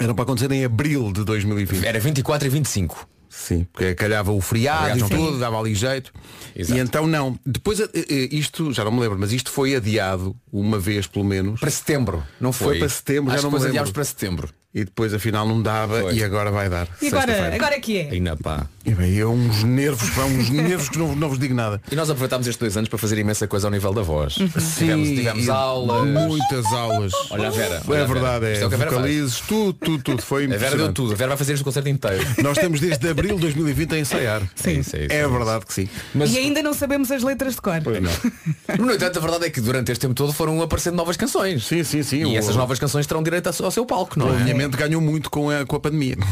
[0.00, 1.84] Eram para acontecer em abril de 2020.
[1.86, 3.06] Era 24 e 25.
[3.32, 6.12] Sim, porque calhava o feriado e não tudo, dava ali jeito.
[6.54, 6.78] Exato.
[6.78, 7.38] E então não.
[7.46, 11.24] Depois eh, eh, isto, já não me lembro, mas isto foi adiado uma vez pelo
[11.24, 11.58] menos.
[11.58, 12.66] Para setembro, não foi?
[12.68, 13.92] Foi para setembro, já Acho não que me lembro.
[13.92, 14.48] para setembro.
[14.74, 16.14] E depois afinal não dava Foi.
[16.14, 16.88] e agora vai dar.
[17.02, 18.08] E agora, agora é que é?
[18.10, 18.66] Ainda pá.
[18.86, 21.80] E bem, é uns nervos, pá, uns nervos que não, não vos digo nada.
[21.90, 24.34] E nós aproveitámos estes dois anos para fazer imensa coisa ao nível da voz.
[24.34, 26.08] Sim, tivemos, tivemos aulas.
[26.26, 27.12] Muitas aulas.
[27.30, 27.74] Olha a Vera.
[27.74, 28.06] É olha a Vera.
[28.06, 28.62] verdade, é.
[28.62, 28.68] É.
[28.68, 30.22] Vocalizes, tudo, tudo, tudo.
[30.22, 31.12] Foi A Vera deu tudo.
[31.12, 32.24] A Vera vai fazer este concerto inteiro.
[32.42, 34.42] Nós estamos desde abril de 2020 a ensaiar.
[34.56, 35.30] Sim, é isso, é isso, É é isso.
[35.30, 35.88] verdade que sim.
[36.14, 37.72] Mas, E ainda não sabemos as letras de cor.
[38.78, 41.64] no entanto, a verdade é que durante este tempo todo foram aparecendo novas canções.
[41.66, 42.20] Sim, sim, sim.
[42.22, 44.61] E O- essas novas canções terão direito ao seu palco, não é?
[44.68, 46.16] Ganhou muito com a, com a pandemia.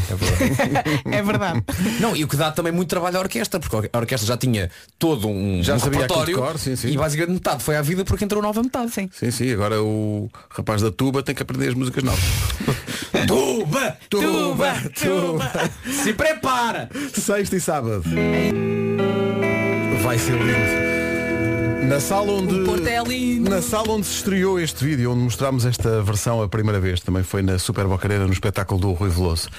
[1.11, 1.63] É verdade.
[1.99, 4.69] Não, e o que dá também muito trabalho à orquestra, porque a orquestra já tinha
[4.97, 6.89] todo um, Já um sabia repertório cor, sim, sim.
[6.89, 8.91] e basicamente metade foi à vida porque entrou nova metade.
[8.91, 9.09] Sim.
[9.11, 12.21] Sim, sim, agora o rapaz da tuba tem que aprender as músicas novas.
[13.27, 13.97] Tuba!
[14.09, 15.51] Tuba, tuba.
[16.03, 16.89] Se prepara!
[17.13, 18.03] Sexta e sábado.
[20.01, 21.00] Vai ser lindo.
[21.91, 22.53] Na sala onde.
[22.53, 23.49] O Porto é lindo.
[23.49, 27.21] Na sala onde se estreou este vídeo, onde mostramos esta versão a primeira vez, também
[27.21, 29.49] foi na Super Bocareira, no espetáculo do Rui Veloso.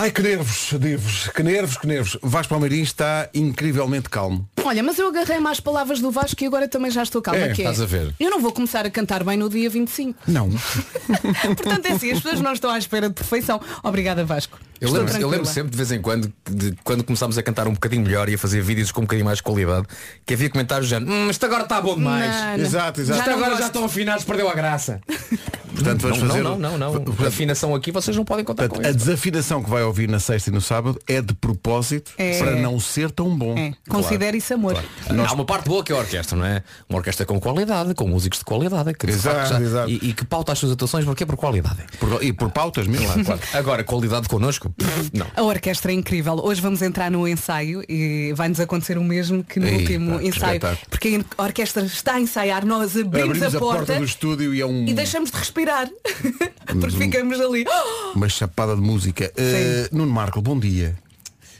[0.00, 2.16] Ai, que nervos, digo-vos, que nervos, que nervos.
[2.22, 4.48] Vasco Palmeirim está incrivelmente calmo.
[4.62, 7.40] Olha, mas eu agarrei mais palavras do Vasco e agora também já estou calma.
[7.40, 8.14] É, que é, estás a ver.
[8.20, 10.20] Eu não vou começar a cantar bem no dia 25.
[10.28, 10.50] Não.
[11.56, 13.60] Portanto, é assim, as pessoas não estão à espera de perfeição.
[13.82, 14.60] Obrigada, Vasco.
[14.80, 17.72] Eu lembro, eu lembro sempre de vez em quando de quando começámos a cantar um
[17.72, 19.88] bocadinho melhor e a fazer vídeos com um bocadinho mais de qualidade
[20.24, 22.64] que havia comentários já hum, isto agora está bom demais Não, não.
[22.64, 23.18] Exato, exato.
[23.18, 23.60] Já não agora gosto.
[23.60, 25.00] já estão afinados perdeu a graça
[25.82, 26.42] Portanto, vamos não, fazer.
[26.42, 26.92] não, não, não, não.
[27.04, 30.08] Portanto, afinação aqui vocês não podem contar Portanto, com a isso desafinação que vai ouvir
[30.08, 32.38] na sexta e no sábado é de propósito É.
[32.38, 33.56] para não ser tão bom.
[33.56, 34.82] É, considere isso amor.
[35.26, 36.62] Há uma parte boa que é a orquestra, não é?
[36.88, 39.90] Uma orquestra com qualidade, com músicos de qualidade, que de Exato, já- exato.
[39.90, 41.78] E, e que pauta as suas atuações porque é por qualidade.
[41.98, 43.06] Por- e por pautas mesmo.
[43.06, 43.40] Claro, claro.
[43.54, 44.72] Agora, qualidade connosco?
[45.12, 45.26] Não.
[45.36, 46.34] A orquestra é incrível.
[46.42, 50.60] Hoje vamos entrar no ensaio e vai-nos acontecer o mesmo que no Ei, último ensaio.
[50.90, 54.66] Porque a orquestra está a ensaiar, nós abrimos, Abrimos a, porta, do estúdio e é
[54.66, 55.67] um, e deixamos de respirar.
[56.80, 57.64] Porque ficamos ali.
[58.14, 59.32] uma chapada de música.
[59.36, 60.96] Uh, Nuno Marco, bom dia.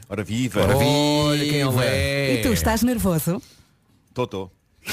[0.08, 0.62] Ora viva.
[0.62, 2.34] Olha quem ele é.
[2.34, 3.42] E tu estás nervoso?
[4.14, 4.50] Tô, tô.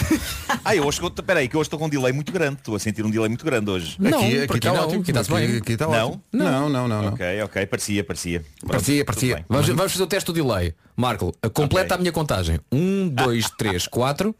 [0.63, 0.99] Ah, eu hoje.
[1.25, 2.57] Peraí, que hoje estou com um delay muito grande.
[2.57, 3.95] Estou a sentir um delay muito grande hoje.
[3.99, 4.83] Não, aqui aqui está não?
[4.83, 5.01] ótimo.
[5.01, 5.57] Aqui está-se bem.
[5.57, 6.07] aqui está Não?
[6.07, 6.23] ótimo.
[6.33, 7.01] Não, não, não.
[7.03, 7.13] não.
[7.13, 8.39] Ok, ok, parecia, parecia.
[8.59, 9.45] Pronto, Parecia, parecia.
[9.47, 10.73] Vamos, vamos fazer o teste do delay.
[10.97, 11.95] Marco, completa Ok.
[11.95, 12.59] a minha contagem.
[12.71, 14.35] Um, dois, três, quatro.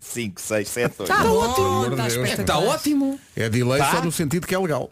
[0.00, 1.02] 5, 6, 7, 8.
[1.02, 1.96] Está ótimo.
[1.96, 2.42] de Está.
[2.42, 3.20] Está ótimo.
[3.36, 3.90] É delay Tá?
[3.92, 4.90] só no sentido que é legal.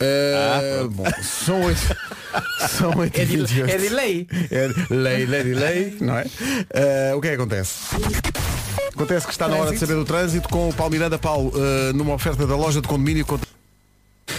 [0.00, 1.80] Uh, bom, são oito.
[2.68, 3.70] São oito e vinte e oito.
[3.74, 4.26] é delay.
[4.50, 6.24] É lei, lei, lei, não é?
[6.24, 7.94] Uh, o que é que acontece?
[8.92, 11.18] Acontece que está na hora de saber do trânsito com o Paulo Miranda.
[11.18, 13.24] Paulo, uh, numa oferta da loja de condomínio.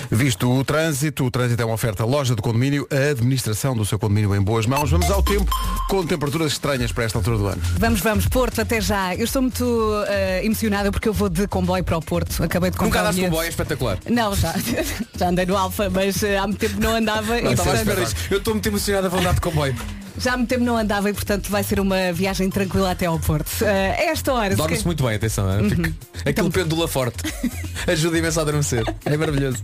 [0.10, 3.98] Visto o trânsito, o trânsito é uma oferta loja de condomínio, a administração do seu
[4.00, 4.90] condomínio em boas mãos.
[4.90, 5.50] Vamos ao tempo
[5.88, 7.62] com temperaturas estranhas para esta altura do ano.
[7.78, 9.16] Vamos, vamos, Porto, até já.
[9.16, 9.66] Eu estou muito
[10.08, 12.44] eh, emocionada porque eu vou de comboio para o Porto.
[12.44, 13.36] Acabei de Nunca comprar o andaste com bilhete.
[13.36, 13.98] boia, é espetacular.
[14.10, 14.54] Não, já,
[15.18, 17.42] já andei no Alfa, mas eh, há muito tempo não andava.
[17.42, 18.16] Não e, estava à portanto.
[18.30, 19.76] Eu estou muito emocionado a andar de comboio.
[20.18, 23.20] Já há muito tempo não andava e portanto vai ser uma viagem tranquila até ao
[23.20, 23.50] Porto.
[23.64, 23.68] A
[24.04, 24.52] esta hora.
[24.52, 25.50] se Dorme-se ca- muito bem, atenção.
[25.52, 25.70] é?
[25.70, 25.94] Fica-
[26.30, 27.18] Aquilo pendula forte.
[27.88, 28.84] Ajuda imenso a adormecer.
[29.06, 29.58] É maravilhoso.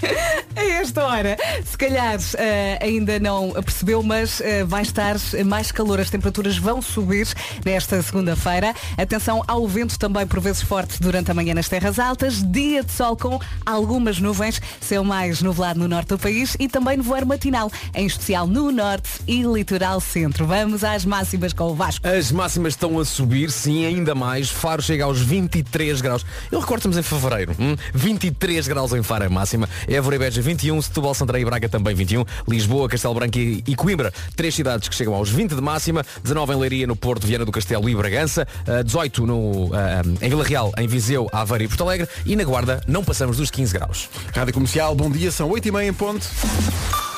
[0.56, 6.00] A esta hora, se calhar eh, ainda não percebeu, mas eh, vai estar mais calor.
[6.00, 7.28] As temperaturas vão subir
[7.66, 8.74] nesta segunda-feira.
[8.98, 12.44] Atenção ao vento também por vezes forte durante a manhã nas terras altas.
[12.52, 16.98] Dia de sol com algumas nuvens, céu mais nublado no norte do país e também
[16.98, 20.41] nevoeiro matinal, em especial no norte e litoral centro.
[20.46, 22.08] Vamos às máximas com o Vasco.
[22.08, 24.50] As máximas estão a subir, sim, ainda mais.
[24.50, 26.26] Faro chega aos 23 graus.
[26.52, 27.56] Eu recordo estamos em fevereiro.
[27.60, 27.76] Hum?
[27.94, 29.70] 23 graus em Faro é a máxima.
[29.88, 32.26] Évora e Beja 21, Setúbal, Santarém e Braga também 21.
[32.48, 36.04] Lisboa, Castelo Branco e, Coimbra, três cidades que chegam aos 20 de máxima.
[36.24, 38.48] 19 em Leiria, no Porto, Viana do Castelo e Bragança.
[38.68, 42.08] Ah, 18 no, ah, em Vila Real, em Viseu, Aveiro e Porto Alegre.
[42.26, 44.10] E na Guarda não passamos dos 15 graus.
[44.36, 47.11] Rádio Comercial, bom dia, são 8h30 em ponto.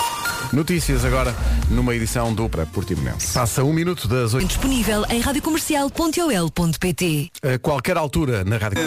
[0.54, 1.36] Notícias agora
[1.68, 3.34] numa edição do Para Portimonense.
[3.34, 8.78] Passa um minuto das 8 Disponível em radiocomercial.ol.pt a qualquer altura na Rádio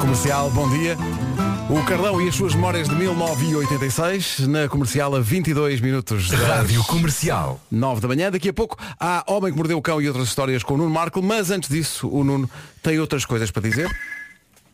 [0.00, 0.96] Comercial, bom dia.
[1.68, 6.84] O Carlão e as suas memórias de 1986 na comercial a 22 minutos das Rádio
[6.84, 7.60] Comercial.
[7.70, 8.30] 9 da manhã.
[8.30, 10.90] Daqui a pouco há Homem que Mordeu o Cão e outras histórias com o Nuno
[10.90, 12.48] Marco, mas antes disso o Nuno
[12.82, 13.90] tem outras coisas para dizer.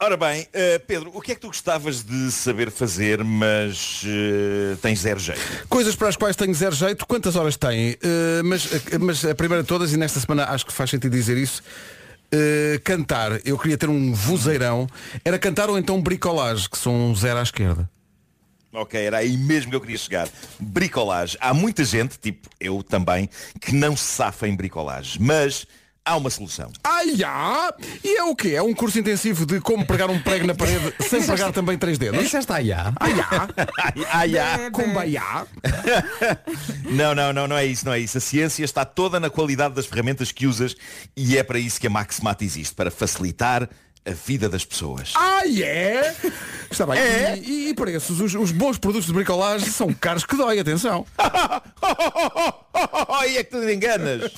[0.04, 4.76] Ora bem, eh, Pedro, o que é que tu gostavas de saber fazer, mas eh,
[4.82, 5.40] tens zero jeito?
[5.66, 7.96] Coisas para as quais tenho zero jeito, quantas horas tem?
[8.02, 8.68] Eh, mas,
[9.00, 11.62] mas a primeira de todas, e nesta semana acho que faz sentido dizer isso,
[12.30, 14.86] eh, cantar, eu queria ter um vozeirão,
[15.24, 17.88] era cantar ou então bricolagem, que são um zero à esquerda.
[18.74, 20.28] Ok, era aí mesmo que eu queria chegar.
[20.60, 21.38] Bricolagem.
[21.40, 25.16] Há muita gente, tipo eu também, que não se safa em bricolagem.
[25.18, 25.66] Mas
[26.04, 26.70] há uma solução.
[26.84, 27.72] Ai, já!
[28.02, 28.50] E é o quê?
[28.50, 31.96] É um curso intensivo de como pregar um prego na parede sem pregar também três
[31.96, 32.28] dedos?
[32.30, 32.72] Já está aí.
[32.72, 33.48] Ai, já!
[33.78, 34.70] Ai, ai, ai.
[34.70, 35.46] Cumbaiá!
[36.84, 38.18] Não, não, não, não é isso, não é isso.
[38.18, 40.76] A ciência está toda na qualidade das ferramentas que usas
[41.16, 43.68] e é para isso que a Maximat existe, para facilitar
[44.06, 45.12] a vida das pessoas.
[45.16, 46.14] Ai, é?
[46.70, 46.98] Está bem.
[47.42, 48.20] E, e preços?
[48.20, 51.06] Os, os bons produtos de bricolagem são caros que dói, atenção.
[53.08, 54.32] Ai, é que tu te enganas.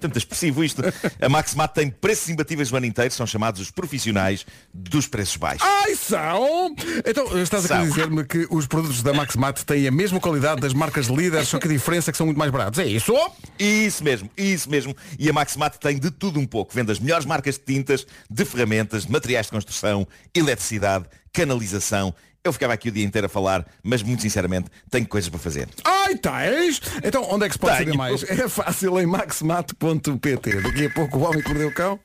[0.00, 0.82] Tanto expressivo isto.
[1.20, 5.66] A Maximat tem preços imbatíveis o ano inteiro, são chamados os profissionais dos preços baixos.
[5.66, 6.74] Ai, são!
[7.04, 7.82] Então, estás a São.
[7.88, 11.66] dizer-me que os produtos da Maximat têm a mesma qualidade das marcas líderes, só que
[11.66, 12.78] a diferença é que são muito mais baratos.
[12.78, 13.12] É isso?
[13.58, 14.96] Isso mesmo, isso mesmo.
[15.18, 16.72] E a Maximat tem de tudo um pouco.
[16.74, 22.14] Vende as melhores marcas de tintas, de ferramentas, de materiais de construção, eletricidade, canalização.
[22.42, 25.68] Eu ficava aqui o dia inteiro a falar, mas muito sinceramente tenho coisas para fazer.
[25.84, 26.80] Ai, tens?
[27.04, 27.88] Então, onde é que se pode Tenho.
[27.88, 28.22] saber mais?
[28.22, 30.60] É fácil em maximat.pt.
[30.62, 32.00] Daqui a pouco o homem que mordeu o cão.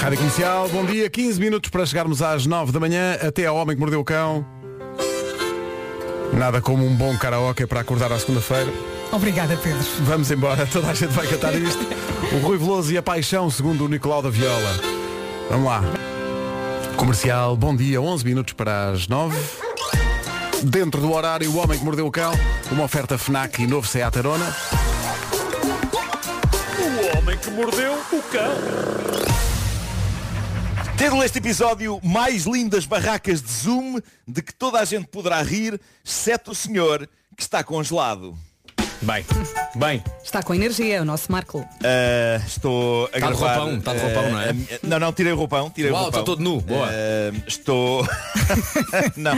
[0.00, 1.08] Rádio Comercial, bom dia.
[1.08, 3.16] 15 minutos para chegarmos às 9 da manhã.
[3.22, 4.44] Até ao homem que mordeu o cão.
[6.32, 8.72] Nada como um bom karaoke para acordar à segunda-feira.
[9.12, 9.86] Obrigada, Pedro.
[10.00, 11.86] Vamos embora, toda a gente vai cantar isto.
[12.34, 14.80] O Rui Veloso e a Paixão, segundo o Nicolau da Viola.
[15.48, 15.80] Vamos lá.
[16.96, 19.36] Comercial, bom dia, 11 minutos para as 9.
[20.64, 22.32] Dentro do horário, o Homem que Mordeu o Cão,
[22.72, 24.56] uma oferta FNAC e novo Seat Arona.
[26.78, 28.50] O homem que mordeu o cão.
[30.96, 35.78] Título deste episódio, mais lindas barracas de Zoom de que toda a gente poderá rir,
[36.04, 38.36] exceto o senhor que está congelado.
[39.02, 39.24] Bem,
[39.76, 40.02] bem.
[40.24, 41.66] Está com energia, o nosso Marco.
[41.84, 43.54] Ah, estou a Está de gravar...
[43.58, 44.48] roupão, está de roupão, não é?
[44.48, 46.20] ah, minha- não, não, tirei o roupão, tirei Uau, o roupão.
[46.20, 46.88] está todo nu, boa.
[46.88, 48.06] Ah, estou...
[49.16, 49.36] não.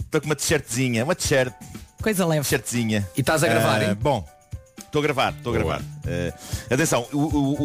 [0.00, 1.52] Estou com uma t-shirtzinha, uma t-shirt,
[2.02, 2.42] Coisa leve.
[2.42, 3.06] t-shirtzinha.
[3.16, 3.94] E estás a gravar, Ah, hein?
[4.00, 4.26] Bom,
[4.90, 5.82] estou a gravar, estou a gravar.
[6.06, 7.62] Ah, atenção, o, o-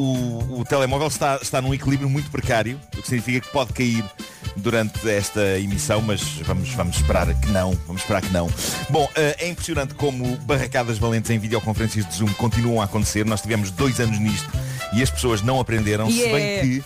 [0.55, 4.03] o- o telemóvel está, está num equilíbrio muito precário, o que significa que pode cair
[4.55, 8.49] durante esta emissão, mas vamos, vamos esperar que não, vamos esperar que não.
[8.89, 13.25] Bom, ah, é impressionante como barracadas valentes em videoconferências de Zoom continuam a acontecer.
[13.25, 14.49] Nós tivemos dois anos nisto
[14.93, 16.61] E as pessoas não aprenderam, se bem Yeah.
[16.61, 16.83] que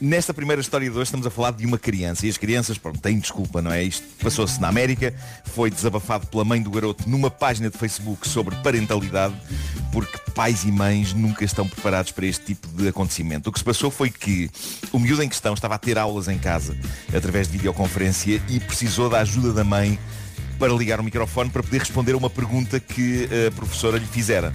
[0.00, 3.00] Nesta primeira história de hoje estamos a falar de uma criança e as crianças, pronto,
[3.00, 3.82] têm desculpa, não é?
[3.82, 8.56] Isto passou-se na América, foi desabafado pela mãe do garoto numa página de Facebook sobre
[8.56, 9.34] parentalidade,
[9.92, 13.50] porque pais e mães nunca estão preparados para este tipo de acontecimento.
[13.50, 14.50] O que se passou foi que
[14.92, 16.76] o miúdo em questão estava a ter aulas em casa
[17.14, 19.98] através de videoconferência e precisou da ajuda da mãe
[20.58, 24.54] para ligar o microfone para poder responder a uma pergunta que a professora lhe fizera.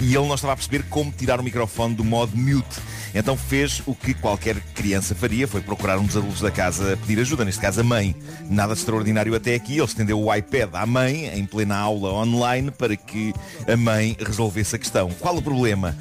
[0.00, 2.80] E ele não estava a perceber como tirar o microfone do modo mute.
[3.14, 6.96] Então fez o que qualquer criança faria, foi procurar um dos adultos da casa a
[6.96, 8.16] pedir ajuda, neste caso a mãe.
[8.48, 12.70] Nada de extraordinário até aqui, ele estendeu o iPad à mãe, em plena aula online,
[12.70, 13.34] para que
[13.70, 15.10] a mãe resolvesse a questão.
[15.20, 15.96] Qual o problema?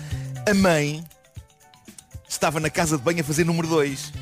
[0.49, 1.04] A mãe
[2.27, 4.13] estava na casa de banho a fazer número 2.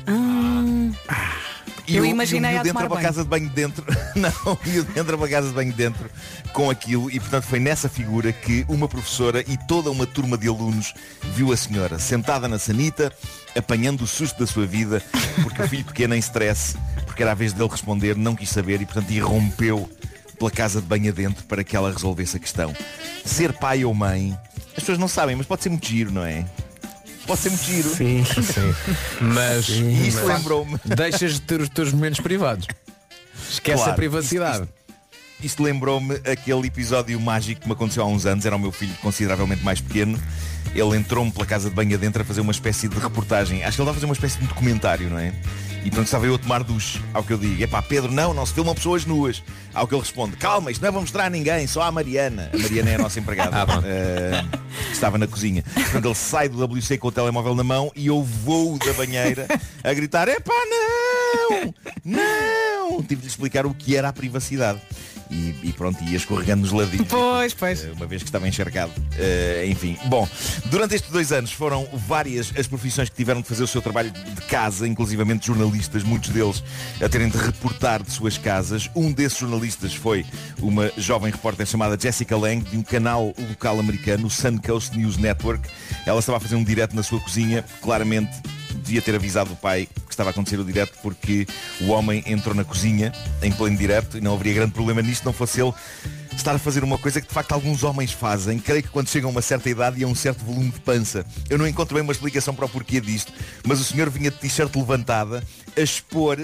[1.90, 3.48] E Eu o- imaginei e o a miúdo tomar entra para a casa de banho
[3.50, 3.84] dentro.
[4.14, 6.10] Não, o miúdo entra para a casa de banho dentro
[6.52, 10.48] com aquilo e portanto foi nessa figura que uma professora e toda uma turma de
[10.48, 10.94] alunos
[11.34, 13.12] viu a senhora sentada na sanita,
[13.56, 15.02] apanhando o susto da sua vida,
[15.42, 16.76] porque o filho pequeno em stress,
[17.06, 19.88] porque era a vez dele responder, não quis saber e portanto irrompeu
[20.38, 22.74] pela casa de banho adentro para que ela resolvesse a questão.
[23.24, 24.36] Ser pai ou mãe,
[24.68, 26.44] as pessoas não sabem, mas pode ser muito giro, não é?
[27.30, 27.88] Pode ser muito giro.
[27.88, 28.74] Sim, sim.
[29.22, 30.80] Mas E isso mas lembrou-me.
[30.84, 32.66] Deixas de ter os teus momentos privados.
[33.48, 34.68] Esquece Claro, a privacidade.
[35.40, 38.92] Isto lembrou-me aquele episódio mágico que me aconteceu há uns anos, era o meu filho
[39.00, 40.20] consideravelmente mais pequeno.
[40.74, 43.64] Ele entrou-me pela casa de banho adentro a fazer uma espécie de reportagem.
[43.64, 45.32] Acho que ele estava a fazer uma espécie de documentário, não é?
[45.84, 47.00] E pronto, estava eu a tomar duche.
[47.12, 49.42] Ao que eu digo, epá, Pedro, não, não se filmam pessoas nuas.
[49.72, 52.50] Ao que ele responde, calma, isto não é para mostrar a ninguém, só à Mariana.
[52.52, 53.50] A Mariana é a nossa empregada.
[53.82, 54.44] Eh,
[54.92, 55.62] estava na cozinha.
[55.62, 59.46] Portanto, ele sai do WC com o telemóvel na mão e eu vou da banheira
[59.82, 61.74] a gritar, epá, não!
[62.04, 63.02] Não!
[63.02, 64.80] Tive de lhe explicar o que era a privacidade.
[65.30, 67.06] E, e pronto, ia escorregando nos ladinhos.
[67.08, 67.84] Pois, pois.
[67.84, 68.92] Eh, Uma vez que estava encharcado.
[69.16, 69.96] Eh, enfim.
[70.06, 70.28] Bom,
[70.66, 74.10] durante estes dois anos foram várias as profissões que tiveram de fazer o seu trabalho
[74.10, 76.62] de casa, inclusivamente jornalistas, muitos deles
[77.00, 78.90] a terem de reportar de suas casas.
[78.94, 80.26] Um desses jornalistas foi
[80.58, 85.68] uma jovem repórter chamada Jessica Lang, de um canal local americano, o Suncoast News Network.
[86.04, 88.30] Ela estava a fazer um direto na sua cozinha, claramente
[88.90, 91.46] devia ter avisado o pai que estava a acontecer o direto porque
[91.80, 95.32] o homem entrou na cozinha em pleno direto e não haveria grande problema nisto não
[95.32, 95.72] fosse ele
[96.36, 99.28] estar a fazer uma coisa que de facto alguns homens fazem, creio que quando chegam
[99.28, 101.24] a uma certa idade e a um certo volume de pança.
[101.48, 103.32] Eu não encontro bem uma explicação para o porquê disto,
[103.64, 105.44] mas o senhor vinha de t-shirt levantada
[105.76, 106.38] a expor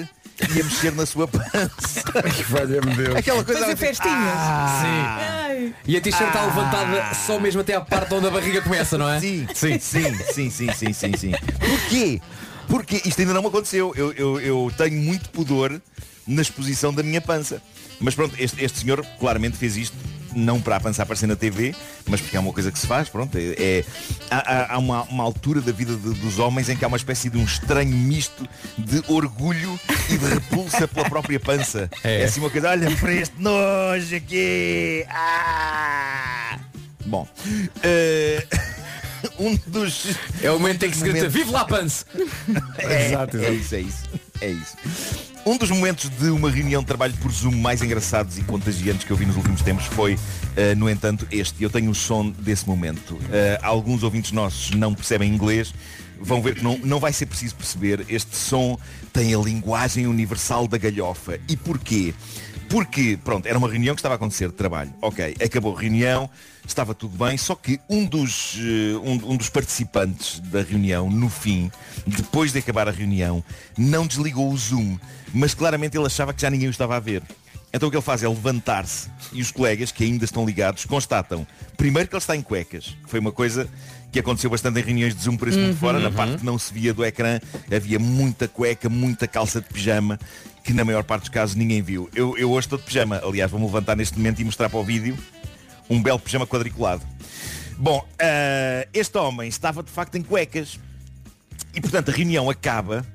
[0.55, 2.03] e a mexer na sua pança.
[2.49, 3.16] Valha-me Deus.
[3.16, 4.38] Aquela coisa Fazer assim, festinhas.
[4.81, 5.75] Sim.
[5.87, 9.09] E a t-shirt está levantada só mesmo até à parte onde a barriga começa, não
[9.09, 9.20] é?
[9.20, 11.33] Sim, sim, sim, sim, sim, sim, sim, sim.
[11.59, 12.20] Porquê?
[12.68, 13.92] Porque isto ainda não me aconteceu.
[13.96, 15.81] Eu, eu, eu tenho muito pudor
[16.27, 17.62] na exposição da minha pança.
[18.01, 19.96] Mas pronto, este, este senhor claramente fez isto
[20.37, 21.75] não para a pança aparecer na TV,
[22.07, 23.85] mas porque é uma coisa que se faz, pronto, é, é-
[24.31, 27.31] há, há- uma, uma altura da vida de- dos homens em que há uma espécie
[27.31, 28.46] de um estranho misto
[28.77, 31.90] de orgulho e de repulsa pela própria pança.
[32.05, 32.20] É.
[32.20, 35.05] É, assim uma coisa, olha para este nojo aqui.
[35.09, 36.59] Ah!
[37.07, 37.27] Bom,
[37.83, 38.46] eh,
[39.38, 41.35] um dos É o momento em que se grita Momentos.
[41.35, 42.05] Vive lá, Pance!
[42.79, 44.03] é, Exato, é isso, é isso.
[44.40, 44.77] É isso.
[45.47, 49.13] Um dos momentos de uma reunião de trabalho por Zoom mais engraçados e contagiantes que
[49.13, 50.19] eu vi nos últimos tempos foi,
[50.57, 51.63] eh, no entanto, este.
[51.63, 53.17] Eu tenho o som desse momento.
[53.31, 55.73] Eh, alguns ouvintes nossos não percebem inglês.
[56.21, 58.05] Vão ver que não, não vai ser preciso perceber.
[58.09, 58.77] Este som
[59.13, 61.39] tem a linguagem universal da galhofa.
[61.49, 62.13] E porquê?
[62.68, 64.92] Porque, pronto, era uma reunião que estava a acontecer de trabalho.
[65.00, 66.29] Ok, acabou a reunião,
[66.66, 71.29] estava tudo bem, só que um dos, eh, um, um dos participantes da reunião, no
[71.29, 71.70] fim,
[72.07, 73.42] depois de acabar a reunião,
[73.79, 74.98] não desligou o Zoom,
[75.33, 77.22] mas claramente ele achava que já ninguém o estava a ver.
[77.72, 81.46] Então o que ele faz é levantar-se e os colegas que ainda estão ligados constatam,
[81.76, 83.68] primeiro que ele está em cuecas, que foi uma coisa
[84.11, 86.59] que aconteceu bastante em reuniões de Zoom por esse mundo fora, na parte que não
[86.59, 87.38] se via do ecrã,
[87.70, 90.18] havia muita cueca, muita calça de pijama,
[90.66, 92.11] que na maior parte dos casos ninguém viu.
[92.14, 94.85] Eu, eu hoje estou de pijama, aliás, vou-me levantar neste momento e mostrar para o
[94.85, 95.16] vídeo
[95.88, 97.02] um belo pijama quadriculado.
[97.79, 100.79] Bom, ah, este homem estava de facto em cuecas
[101.74, 103.07] e portanto a reunião acaba,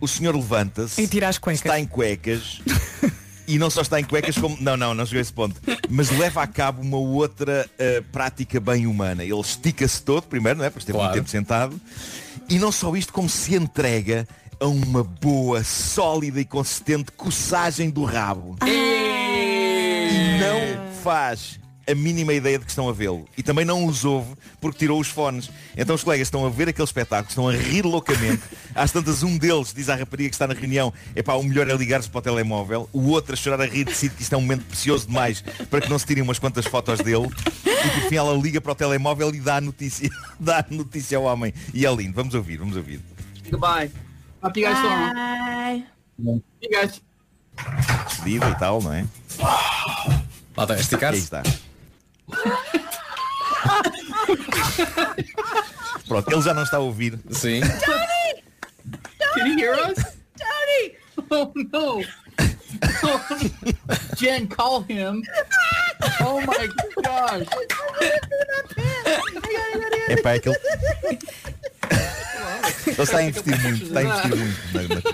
[0.00, 1.60] o senhor levanta-se, E tira as cuecas.
[1.64, 2.60] está em cuecas
[3.48, 4.56] e não só está em cuecas como.
[4.60, 5.60] Não, não, não chegou a esse ponto.
[5.90, 9.24] Mas leva a cabo uma outra ah, prática bem humana.
[9.24, 10.70] Ele estica-se todo, primeiro, não é?
[10.70, 11.10] Porque esteve Claro.
[11.12, 11.80] muito tempo sentado.
[12.48, 14.28] E não só isto, como se entrega
[14.60, 18.56] a uma boa, sólida e consistente coçagem do rabo.
[18.66, 23.26] E não faz a mínima ideia de que estão a vê-lo.
[23.36, 25.50] E também não os ouve porque tirou os fones.
[25.76, 28.42] Então os colegas estão a ver aquele espetáculo, estão a rir loucamente.
[28.74, 31.74] Às tantas um deles diz à rapariga que está na reunião, epá, o melhor é
[31.74, 32.88] ligar-se para o telemóvel.
[32.92, 35.80] O outro a chorar a rir decide que isto é um momento precioso demais para
[35.80, 37.28] que não se tirem umas quantas fotos dele.
[37.66, 41.18] E por fim ela liga para o telemóvel e dá a notícia, dá a notícia
[41.18, 41.52] ao homem.
[41.72, 42.14] E é lindo.
[42.14, 43.00] Vamos ouvir, vamos ouvir.
[43.50, 44.03] Goodbye.
[44.52, 45.14] Guys tomorrow.
[45.14, 45.86] Bye.
[46.18, 47.00] You guys.
[48.08, 49.06] Despedida e tal, não é?
[50.56, 51.20] Lá está, esticar-se.
[51.20, 51.42] está.
[56.06, 57.18] Pronto, ele já não está a ouvir.
[57.30, 57.60] Sim.
[59.34, 59.96] Can you hear us?
[60.36, 60.96] Daddy!
[61.30, 62.04] Oh no!
[64.16, 65.22] Jen, call him.
[66.24, 66.66] Oh my
[67.02, 67.48] gosh!
[70.08, 70.58] É pá, é que ele...
[73.02, 74.56] está a investir muito, está a investir muito.
[74.72, 75.04] Mas- mas-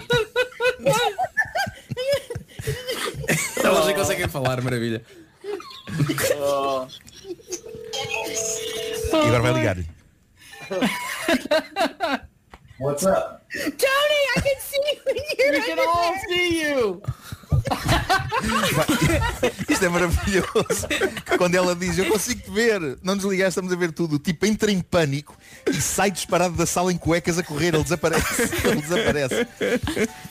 [3.65, 5.03] Elas já conseguem falar, maravilha.
[6.39, 6.87] Oh.
[9.13, 9.87] E agora vai ligar-lhe.
[12.79, 13.41] What's up?
[13.53, 15.01] Tony, I can see you.
[15.53, 17.03] We can all see you.
[19.69, 20.87] Isto é maravilhoso.
[21.37, 24.19] Quando ela diz, eu consigo te ver, não desligar, estamos a ver tudo.
[24.19, 25.37] Tipo, entra em pânico
[25.71, 28.43] e sai disparado da sala em cuecas a correr, ele desaparece.
[28.65, 29.47] Ele desaparece.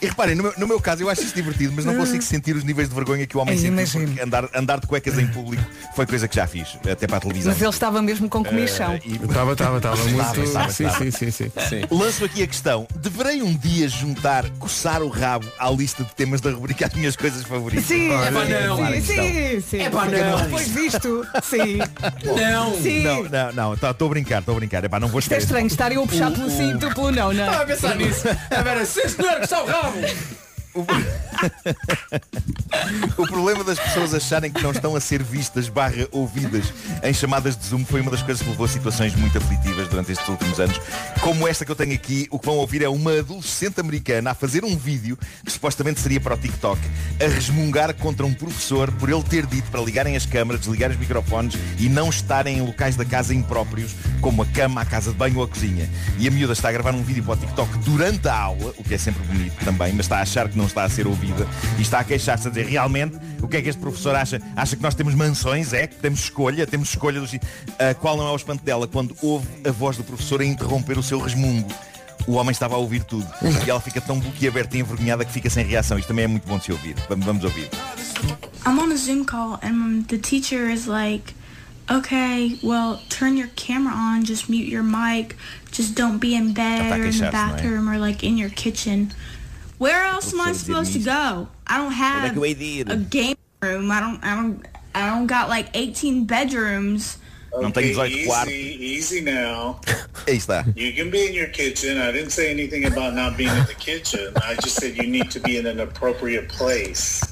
[0.00, 2.54] E reparem, no meu, no meu caso eu acho isto divertido, mas não consigo sentir
[2.56, 4.06] os níveis de vergonha que o homem sentiu.
[4.06, 5.62] porque Andar, andar de cuecas em público
[5.94, 7.52] foi coisa que já fiz, até para a televisão.
[7.52, 8.92] Mas ele estava mesmo com comichão.
[8.94, 10.40] Eh, e- Estava, estava, estava muito.
[10.42, 11.52] Estava, sim, sim, sim, sim.
[11.68, 11.82] Sim.
[11.90, 12.86] Lanço aqui a questão.
[12.96, 17.09] Deverei um dia juntar, coçar o rabo à lista de temas da rubrica As Minhas
[17.16, 17.84] Coisas Favoritas?
[17.86, 18.76] Sim, É pá, sim, não.
[18.76, 19.78] sim, sim, sim.
[19.82, 20.42] É pá, não.
[20.44, 21.78] Depois disto, sim.
[22.24, 22.74] Não.
[22.80, 23.02] Sim.
[23.02, 24.84] Não, não, não, estou a brincar, estou a brincar.
[24.84, 25.62] Epá, não vou Isto é esperar.
[25.62, 27.44] estranho estarem a puxar pelo cinto, pelo não, não.
[27.44, 28.28] Estava a pensar nisso.
[28.50, 29.98] A Vera, sim senhor, que está o rabo.
[33.16, 37.56] O problema das pessoas acharem que não estão a ser vistas barra ouvidas em chamadas
[37.56, 40.58] de Zoom foi uma das coisas que levou a situações muito aflitivas durante estes últimos
[40.60, 40.80] anos.
[41.20, 44.34] Como esta que eu tenho aqui, o que vão ouvir é uma adolescente americana a
[44.34, 46.80] fazer um vídeo que supostamente seria para o TikTok,
[47.20, 50.96] a resmungar contra um professor por ele ter dito para ligarem as câmaras, desligar os
[50.96, 55.16] microfones e não estarem em locais da casa impróprios, como a cama, a casa de
[55.16, 55.88] banho ou a cozinha.
[56.18, 58.84] E a miúda está a gravar um vídeo para o TikTok durante a aula, o
[58.84, 61.46] que é sempre bonito também, mas está a achar que não está a ser ouvida
[61.78, 64.40] e está a queixar-se a dizer realmente o que é que este professor acha?
[64.54, 65.72] Acha que nós temos mansões?
[65.72, 65.86] É?
[65.86, 66.66] Que temos escolha?
[66.66, 67.34] Temos escolha dos...
[67.78, 70.98] A qual não é o espanto dela quando ouve a voz do professor a interromper
[70.98, 71.68] o seu resmungo.
[72.26, 73.26] O homem estava a ouvir tudo.
[73.66, 75.98] E ela fica tão boquiaberta e envergonhada que fica sem reação.
[75.98, 76.94] Isto também é muito bom de se ouvir.
[77.08, 77.68] Vamos, vamos ouvir.
[78.66, 81.34] I'm on a Zoom call and the teacher is like,
[81.90, 85.34] okay, well, turn your camera on, just mute your mic,
[85.72, 87.30] just don't be in bed or in the é?
[87.30, 89.12] bathroom or like in your kitchen.
[89.80, 91.48] Where else am I supposed to go?
[91.66, 92.92] I don't have que eu hei de ir?
[92.92, 93.90] a game room.
[93.90, 97.16] I don't, I don't, I don't got like 18 bedrooms.
[97.50, 98.52] Não tenho 18 quartos.
[98.52, 99.80] Easy easy now.
[100.28, 100.66] Easy está.
[100.76, 101.96] You can be in your kitchen.
[101.96, 104.34] I didn't say anything about not being in the kitchen.
[104.46, 107.22] I just said you need to be in an appropriate place.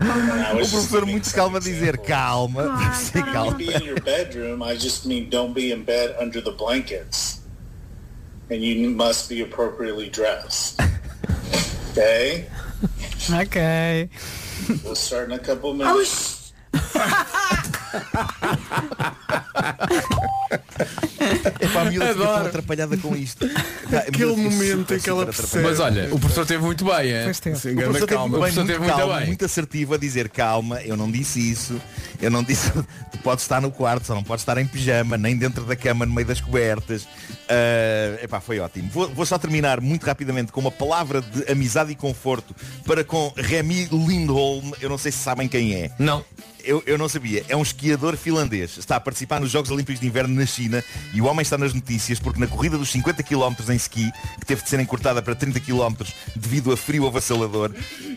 [0.00, 2.68] I O was just professor muito calmo a dizer calma.
[2.70, 3.56] Ah, Você então- calma.
[3.58, 4.62] be in your bedroom.
[4.62, 7.40] I just mean don't be in bed under the blankets.
[8.50, 10.80] And you must be appropriately dressed.
[11.92, 12.48] Okay?
[13.30, 14.08] Ok.
[14.82, 16.52] We'll start in a couple Oh, minutes.
[21.60, 23.46] É para a miúda fica tão atrapalhada com isto.
[24.06, 25.64] Aquele momento em que ela percebe.
[25.64, 27.32] Mas olha, o professor teve muito bem, é?
[27.32, 28.28] Sim, O professor teve calma.
[28.28, 29.26] muito, O bem, professor muito teve muito calmo, bem.
[29.26, 31.80] muito assertivo a dizer calma, eu não disse isso,
[32.20, 32.70] eu não disse,
[33.12, 36.04] tu podes estar no quarto, só não podes estar em pijama, nem dentro da cama,
[36.06, 37.06] no meio das cobertas.
[37.48, 38.90] Ah, epá, foi ótimo.
[38.92, 42.54] Vou, vou só terminar muito rapidamente com uma palavra de amizade e conforto
[42.86, 45.90] para com Remy Lindholm, eu não sei se sabem quem é.
[45.98, 46.24] Não.
[46.64, 47.44] Eu, eu não sabia.
[47.48, 48.76] É um esquiador finlandês.
[48.78, 51.72] Está a participar nos Jogos Olímpicos de Inverno na China e o homem está nas
[51.74, 55.34] notícias porque na corrida dos 50 km em ski, que teve de ser encurtada para
[55.34, 55.94] 30 km
[56.36, 57.72] devido a frio avassalador,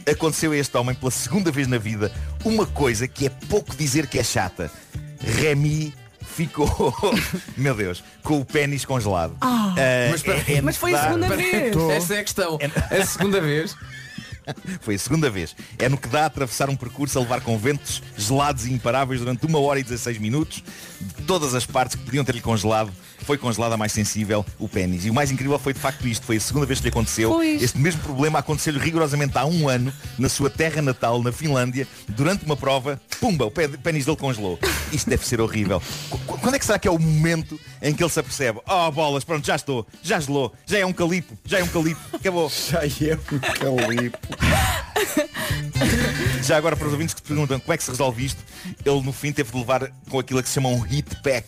[0.10, 2.12] aconteceu a este homem pela segunda vez na vida
[2.44, 4.72] uma coisa que é pouco dizer que é chata.
[5.20, 5.94] Remy
[6.36, 6.94] ficou,
[7.56, 9.36] meu Deus, com o pênis congelado.
[9.42, 9.74] Ah.
[9.78, 11.76] Ah, Mas é- é Mas foi a segunda vez.
[11.92, 12.60] Essa é a questão.
[12.92, 13.76] A segunda vez.
[14.82, 15.56] Foi a segunda vez.
[15.78, 19.20] É no que dá a atravessar um percurso a levar com ventos gelados e imparáveis
[19.20, 20.64] durante uma hora e 16 minutos.
[21.00, 22.92] De todas as partes que podiam ter-lhe congelado,
[23.26, 25.06] foi congelada mais sensível, o pênis.
[25.06, 26.26] E o mais incrível foi de facto isto.
[26.26, 27.32] Foi a segunda vez que lhe aconteceu.
[27.32, 27.62] Pois.
[27.62, 32.46] Este mesmo problema aconteceu-lhe rigorosamente há um ano, na sua terra natal, na Finlândia, durante
[32.46, 33.02] uma prova.
[33.20, 34.60] Pumba, o pênis dele congelou.
[34.92, 35.82] Isto deve ser horrível.
[36.10, 38.60] Qu- qu- Quando é que será que é o momento em que ele se apercebe?
[38.68, 39.86] Oh, bolas, pronto, já estou.
[40.04, 40.54] Já gelou.
[40.66, 41.38] Já é um calipo.
[41.46, 42.00] Já é um calipo.
[42.14, 42.50] Acabou.
[42.70, 43.16] Já é
[43.70, 44.18] um calipo.
[46.44, 48.44] Já agora para os ouvintes que te perguntam como é que se resolve isto,
[48.86, 51.46] ele no fim teve de levar com aquilo que se chama um heat pack.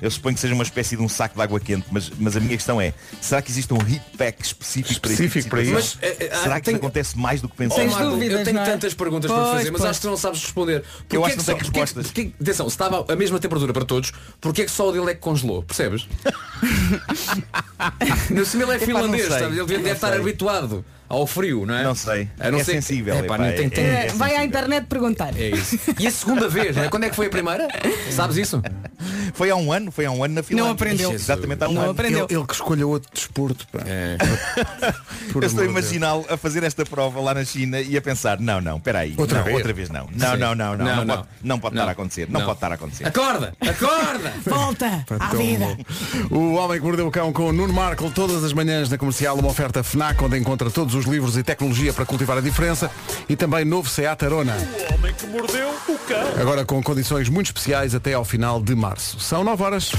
[0.00, 2.40] Eu suponho que seja uma espécie de um saco de água quente, mas, mas a
[2.40, 5.84] minha questão é, será que existe um heat pack específico, Específico para para isso?
[5.98, 7.92] Mas, eh, eh, será que tem- isso acontece mais do que Oh, pensamos?
[7.94, 8.66] Marco, eu tenho não é?
[8.66, 9.90] tantas perguntas para Pois, fazer, mas pois.
[9.90, 10.82] acho que tu não sabes responder.
[10.82, 12.06] Porquê Eu acho é que não tenho porquê- respostas.
[12.12, 15.10] porquê- atenção, se estava a mesma temperatura para todos, porquê é que só o dele
[15.10, 15.62] é que congelou?
[15.64, 16.06] Percebes?
[18.30, 21.82] no cima ele é finlandês, ele deve estar habituado ao frio, não é?
[21.84, 22.28] Não sei.
[22.40, 25.32] A não É ser sensível, epá, não tem- é- tem- é- Vai à internet perguntar.
[25.38, 25.78] É isso.
[25.98, 26.88] E a segunda vez, não é?
[26.88, 27.68] Quando é que foi a primeira?
[28.10, 28.62] Sabes isso?
[29.34, 30.64] Foi há um ano, foi há um ano na Finlândia.
[30.64, 31.12] Não aprendeu.
[31.12, 31.90] Exatamente há um Não ano.
[31.90, 32.26] aprendeu.
[32.30, 33.66] Ele, ele que escolha outro desporto.
[33.70, 33.80] Pá.
[33.86, 34.16] É.
[35.34, 38.60] Eu estou a imaginá-lo a fazer esta prova lá na China e a pensar, não,
[38.60, 39.56] não, peraí, Outra não, vez?
[39.56, 40.08] outra vez não.
[40.14, 41.16] Não, não, não, não, Não, não, não.
[41.16, 41.82] pode, não pode Não.
[41.82, 42.46] estar a acontecer, não, Não.
[42.46, 43.06] pode estar a acontecer.
[43.06, 43.52] Acorda!
[43.60, 44.32] Acorda!
[44.46, 45.76] Volta Pá, à vida.
[46.30, 46.36] bom.
[46.36, 49.36] O Homem que Mordeu o Cão com o Nuno Marco todas as manhãs na comercial,
[49.38, 52.90] uma oferta FNAC onde encontra todos os livros e tecnologia para cultivar a diferença
[53.28, 54.56] e também novo Seat Arona.
[54.56, 56.40] O homem que mordeu o cão.
[56.40, 59.20] Agora com condições muito especiais até ao final de março.
[59.20, 59.92] São 9 horas.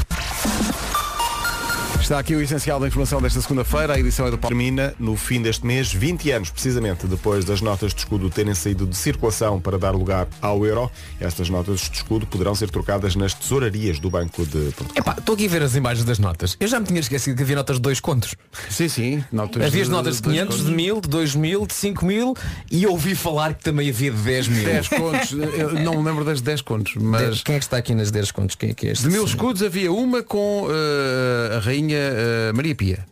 [2.08, 3.96] Está aqui o essencial da informação desta segunda-feira.
[3.96, 4.56] A edição é do Paulo.
[4.56, 8.88] Termina no fim deste mês 20 anos, precisamente depois das notas de escudo terem saído
[8.88, 10.90] de circulação para dar lugar ao euro.
[11.20, 14.94] Estas notas de escudo poderão ser trocadas nas tesourarias do Banco de Portugal.
[14.96, 16.56] Epá, estou aqui a ver as imagens das notas.
[16.62, 18.36] Eu já me tinha esquecido que havia notas de dois contos.
[18.70, 19.24] Sim, sim.
[19.30, 22.38] Notas Havia as notas de 500, de 1000, de 2000, de 5000
[22.72, 24.64] e ouvi falar que também havia de 10 mil.
[24.64, 25.32] 10 contos.
[25.34, 28.32] Eu não me lembro das 10 contos, mas Quem é que está aqui nas 10
[28.32, 28.56] contos?
[28.56, 29.04] Quem é que é este?
[29.04, 33.06] de mil escudos havia uma com eh, a rainha eh, Maria Pia.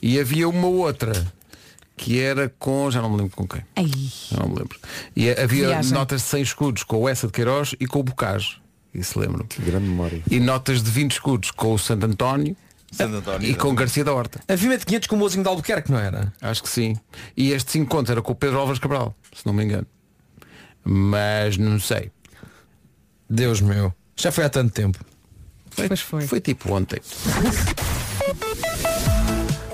[0.00, 1.12] E havia uma outra
[1.96, 3.64] que era com, já não me lembro com quem.
[3.74, 3.90] Ai.
[4.30, 4.78] Já não me lembro.
[5.14, 5.92] E havia Viagem.
[5.92, 8.60] notas de 100 escudos com o Essa de Queiroz e com o Bocage.
[8.92, 9.46] Isso lembro.
[9.58, 10.22] Grande memória.
[10.30, 12.56] E notas de 20 escudos com o Santo António
[12.90, 14.40] Santo António, e com o Garcia da Horta.
[14.48, 16.32] Havia uma de 500 com o mozinho de Albuquerque, não era?
[16.40, 16.96] Acho que sim.
[17.36, 19.86] E este 5 contos era com o Pedro Álvares Cabral, se não me engano.
[20.84, 22.10] Mas não sei.
[23.28, 23.92] Deus meu.
[24.16, 25.04] Já foi há tanto tempo.
[25.76, 26.26] Pois foi.
[26.26, 27.00] Foi tipo ontem.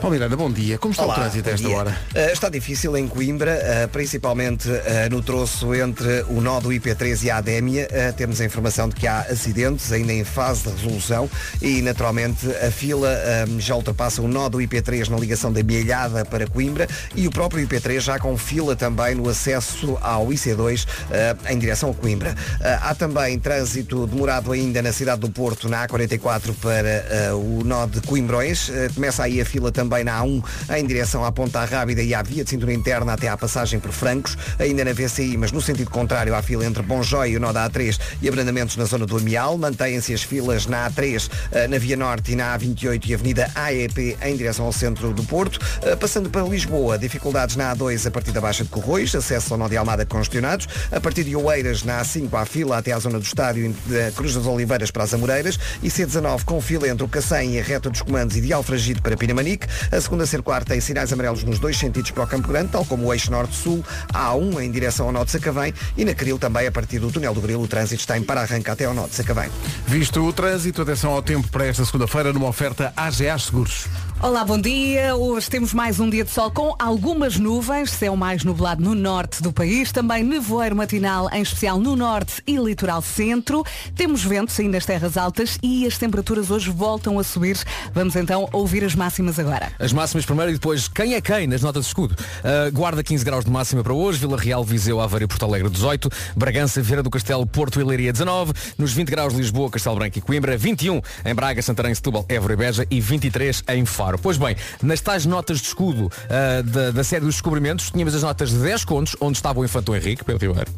[0.03, 0.79] Paulo Miranda, bom dia.
[0.79, 1.77] Como está Olá, o trânsito a esta dia.
[1.77, 1.91] hora?
[2.13, 7.23] Uh, está difícil em Coimbra, uh, principalmente uh, no troço entre o nó do IP3
[7.23, 7.89] e a Adémia.
[8.17, 11.31] Temos a informação de que há acidentes ainda em fase de resolução
[11.61, 13.09] e, naturalmente, a fila
[13.49, 17.31] um, já ultrapassa o nó do IP3 na ligação da Bielhada para Coimbra e o
[17.31, 22.35] próprio IP3 já com fila também no acesso ao IC2 uh, em direção a Coimbra.
[22.81, 28.01] Há também trânsito demorado ainda na cidade do Porto, na A44 para o nó de
[28.01, 28.69] Coimbrões.
[28.97, 30.43] Começa aí a fila também na A1
[30.77, 33.93] em direção à Ponta Rábida e à via de cintura interna até à passagem por
[33.93, 37.53] Francos, ainda na VCI, mas no sentido contrário à fila entre Bonjói e o nó
[37.53, 39.59] da A3 e abrandamentos na zona do Amial.
[39.59, 44.17] Mantêm-se as filas na A3, eh, na Via Norte e na A28 e Avenida AEP
[44.23, 45.61] em direção ao centro do Porto.
[45.83, 49.59] Eh, Passando para Lisboa, dificuldades na A2 a partir da Baixa de Corroios, acesso ao
[49.59, 50.67] nó de Almada congestionados.
[50.91, 54.35] A partir de Oeiras, na A5 à fila até à zona do estádio da Cruz
[54.35, 57.91] das Oliveiras para as Amoreiras e C19 com fila entre o Cacém e a reta
[57.91, 59.67] dos comandos e de Alfragide para Pinamanique.
[59.91, 63.07] A segunda circular tem sinais amarelos nos dois sentidos para o Campo Grande, tal como
[63.07, 66.67] o eixo norte-sul, a A1 em direção ao nó de Sacavém e na Cril também
[66.67, 69.15] a partir do túnel do Grilo o trânsito está em para-arranca até ao nó de
[69.15, 69.51] Sacavém.
[69.87, 73.87] Visto o trânsito, atenção ao tempo para esta segunda-feira numa oferta AGA Seguros.
[74.21, 75.17] Olá, bom dia.
[75.17, 79.43] Hoje temos mais um dia de sol com algumas nuvens, céu mais nublado no norte
[79.43, 83.65] do país, também nevoeiro matinal, em especial no norte e litoral centro.
[83.97, 87.59] Temos ventos ainda nas terras altas e as temperaturas hoje voltam a subir.
[87.93, 89.72] Vamos então ouvir as máximas agora.
[89.79, 92.15] As máximas primeiro e depois quem é quem nas notas de escudo.
[92.15, 95.69] Uh, guarda 15 graus de máxima para hoje, Vila Real, Viseu, Aveiro e Porto Alegre
[95.69, 99.97] 18, Bragança, Vieira do Castelo, Porto e Leiria 19, nos 20 graus de Lisboa, Castelo
[99.97, 104.19] Branco e Coimbra, 21 em Braga, Santarém, Setúbal, Évora e Beja e 23 em Faro.
[104.19, 108.23] Pois bem, nas tais notas de escudo uh, da, da série dos descobrimentos, tínhamos as
[108.23, 110.73] notas de 10 contos, onde estava o Infanto Henrique, Pedro Ribeiro.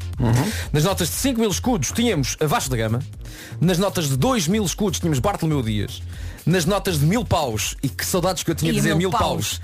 [0.72, 3.01] Nas notas de 5 mil escudos tínhamos a Vasco da Gama.
[3.61, 6.03] Nas notas de 2 mil escudos tínhamos Bartolomeu Dias.
[6.47, 9.11] Nas notas de mil paus, e que saudades que eu tinha de E dizer mil
[9.11, 9.61] paus,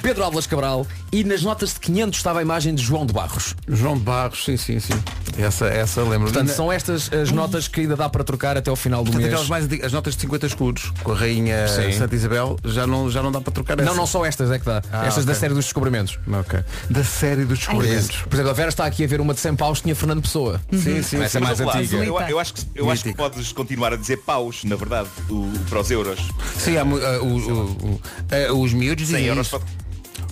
[0.00, 0.86] Pedro Álvares Cabral.
[1.12, 3.54] E nas notas de 500 estava a imagem de João de Barros.
[3.68, 4.94] João de Barros, sim, sim, sim.
[5.36, 6.30] Essa, essa lembro.
[6.30, 9.30] Portanto, são estas as notas que ainda dá para trocar até ao final do Portanto,
[9.32, 9.48] mês.
[9.48, 11.92] mais antigas, as notas de 50 escudos com a rainha Sim.
[11.92, 13.94] Santa Isabel já não, já não dá para trocar Não, essa.
[13.94, 14.82] não só estas, é que dá.
[14.92, 15.40] Ah, estas da ok.
[15.40, 16.18] série dos descobrimentos.
[16.32, 16.60] Ok.
[16.88, 18.16] Da série dos descobrimentos.
[18.22, 20.60] Por exemplo, a Vera está aqui a ver uma de 100 paus, tinha Fernando Pessoa.
[20.72, 21.38] Sim, sim, Essa é sim.
[21.40, 21.96] mais lá, antiga.
[22.04, 23.30] eu, eu acho que, eu acho que Mítico.
[23.30, 26.19] podes continuar a dizer paus, na verdade, o, para os euros.
[26.56, 26.84] Sim, há, ah,
[27.22, 27.64] o- o-
[27.94, 28.00] o-
[28.30, 29.58] ah, os miúdos 100 dizem euros isso.
[29.58, 29.68] para...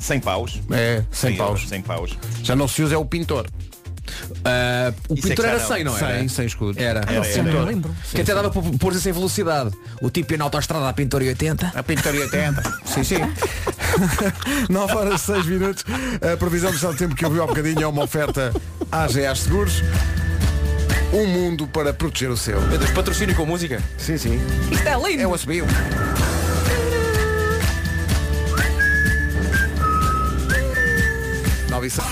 [0.00, 0.60] 100 paus.
[0.70, 1.48] É, 100 100 paus.
[1.50, 2.18] euros, 100 paus.
[2.42, 3.46] Já não se usa é o pintor.
[4.44, 5.68] Ah, o Isso é pintor que já era não.
[5.68, 6.18] 100, não era?
[6.20, 6.78] 100, 100 escudo.
[6.80, 7.00] Era.
[7.00, 7.66] Era, era.
[7.66, 7.90] pintor.
[8.14, 9.70] Que até dava para pôr sem velocidade.
[10.00, 11.72] O tipo ia na autostrada a pintor e 80.
[11.74, 12.62] A pintoria 80.
[12.86, 13.16] Sim, sim.
[14.70, 15.84] 9 horas 6 minutos.
[16.32, 18.52] A previsão do estado tempo que eu vi há bocadinho é uma oferta
[18.90, 19.82] AGA Seguros.
[21.12, 22.60] Um mundo para proteger o seu.
[22.62, 23.82] Meu Deus, patrocínio com música.
[23.96, 24.40] Sim, sim.
[24.70, 25.22] Isto é lindo.
[25.22, 25.66] É o assobio.
[31.70, 32.02] Nove e.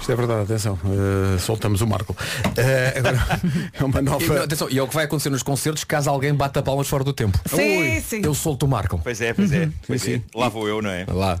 [0.00, 0.78] Isto é verdade, atenção.
[0.84, 2.16] eh, soltamos o Marco.
[2.56, 3.18] Eh, agora
[3.72, 4.44] é uma E, nova.
[4.44, 7.12] atenção, e é o que vai acontecer nos concertos caso alguém bata palmas fora do
[7.12, 7.38] tempo.
[7.46, 8.20] Sim, Ui, sim.
[8.24, 9.00] Eu solto o Marco.
[9.02, 9.68] Pois é, pois é.
[9.86, 10.16] Pois Sim, é.
[10.16, 10.24] sim.
[10.34, 11.06] Lá vou eu, não é?
[11.08, 11.40] Lá.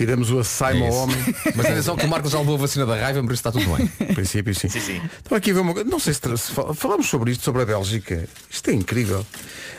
[0.00, 1.16] Tiramos o assaimo É ao homem.
[1.54, 3.66] Mas atenção que o Marco já levou a vacina da raiva, por isso está tudo
[3.76, 3.90] bem.
[4.00, 4.66] Em princípio, sim.
[4.70, 5.00] Sim, sim.
[5.18, 5.86] Estava aqui ver uma coisa.
[5.90, 8.26] Não sei se, se fal- falamos sobre isto, sobre a Bélgica.
[8.48, 9.26] Isto é incrível.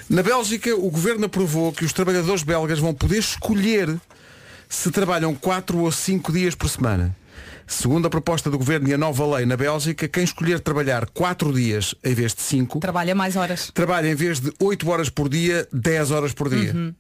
[0.08, 3.98] Na Bélgica, o governo aprovou que os trabalhadores belgas vão poder escolher
[4.70, 7.16] se trabalham 4 ou 5 dias por semana.
[7.66, 11.52] Segundo a proposta do governo e a nova lei na Bélgica, quem escolher trabalhar 4
[11.52, 13.72] dias em vez de 5, Trabalha mais horas.
[13.74, 16.94] trabalha em vez de 8 horas por dia, 10 horas por dia.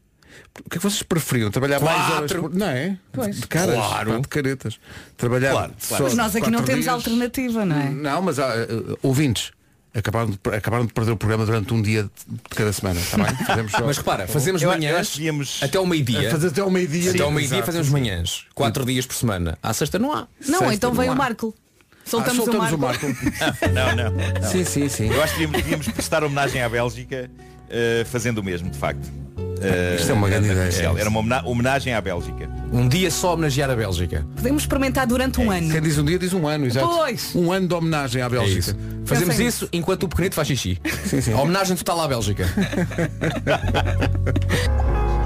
[0.65, 1.49] O que é que vocês preferiam?
[1.51, 2.53] Trabalhar mais horas por...
[2.53, 2.97] Não é?
[3.11, 3.39] Pois.
[3.39, 4.11] De caras, Claro.
[4.13, 4.79] pá, de caretas.
[5.17, 6.03] Trabalhar Claro, só claro.
[6.05, 6.93] Mas nós aqui não temos dias.
[6.93, 7.89] alternativa, não é?
[7.89, 9.51] Não, mas há uh, ouvintes.
[9.93, 13.35] Acabaram de, acabaram de perder o programa durante um dia de cada semana, está bem?
[13.45, 16.31] Fazemos só- Mas repara, fazemos Eu- eu manhãs que devíamos- até ao meio-dia.
[16.31, 17.11] Fazer até ao meio-dia.
[17.11, 18.45] Até ao meio-dia fazemos manhãs.
[18.55, 19.57] Quatro dias por semana.
[19.61, 20.27] À sexta não há.
[20.47, 21.11] Não, Sexta então não há.
[21.11, 21.53] o Marco.
[21.57, 23.05] Ah, Soltamos, soltamos o Marco.
[23.73, 24.11] Não, não.
[24.11, 24.49] não.
[24.49, 25.09] Sim, sim, sim.
[25.13, 27.29] Eu acho que devíamos, devíamos prestar homenagem à Bélgica
[27.69, 29.07] eh, fazendo o mesmo, de facto.
[29.61, 30.67] Eh, Isto é uma grande na ideia.
[30.69, 30.97] comercial.
[30.97, 32.49] Era uma homena- homenagem à Bélgica.
[32.71, 34.25] Um dia só homenagear a Bélgica.
[34.35, 35.69] Podemos experimentar durante um ano.
[35.69, 36.87] Quem diz um dia diz um ano, exato.
[36.87, 37.35] Pois.
[37.35, 38.59] Um ano de homenagem à É Bélgica.
[38.59, 38.75] isso.
[39.05, 40.77] Fazemos Pensem isso enquanto o pequenito faz xixi.
[41.05, 41.33] Sim, sim.
[41.33, 42.45] A homenagem total à Bélgica.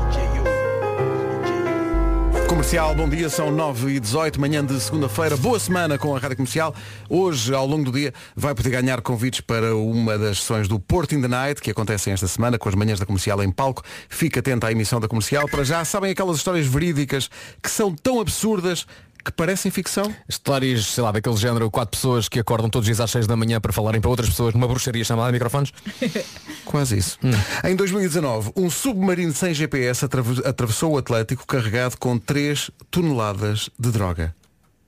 [2.56, 5.36] Comercial, bom dia, são 9 e 18 manhã de segunda-feira.
[5.36, 6.74] Boa semana com a Rádio Comercial.
[7.10, 11.14] Hoje, ao longo do dia, vai poder ganhar convites para uma das sessões do Porto
[11.14, 13.84] in the Night, que acontecem esta semana com as manhãs da comercial em palco.
[14.08, 15.49] Fique atento à emissão da comercial.
[15.49, 17.30] Para já, sabem aquelas histórias verídicas
[17.62, 18.88] que são tão absurdas
[19.26, 20.13] que parecem ficção?
[20.30, 23.36] Histórias, sei lá, daquele género, quatro pessoas que acordam todos os dias às seis da
[23.36, 25.73] manhã para falarem para outras pessoas numa bruxaria chamada microfones.
[26.63, 27.17] Quase isso.
[27.63, 33.91] Em 2019, um submarino sem GPS atrave- atravessou o Atlântico carregado com 3 toneladas de
[33.91, 34.36] droga.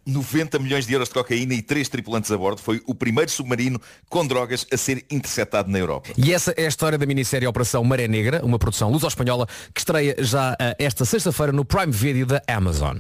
[0.06, 2.62] 90 milhões de euros de cocaína e três tripulantes a bordo.
[2.62, 3.78] Foi o primeiro submarino
[4.08, 6.12] com drogas a ser interceptado na Europa.
[6.16, 10.16] E essa é a história da minissérie Operação Maré Negra, uma produção luso-espanhola que estreia
[10.20, 13.00] já eh, esta sexta-feira no Prime Video da Amazon.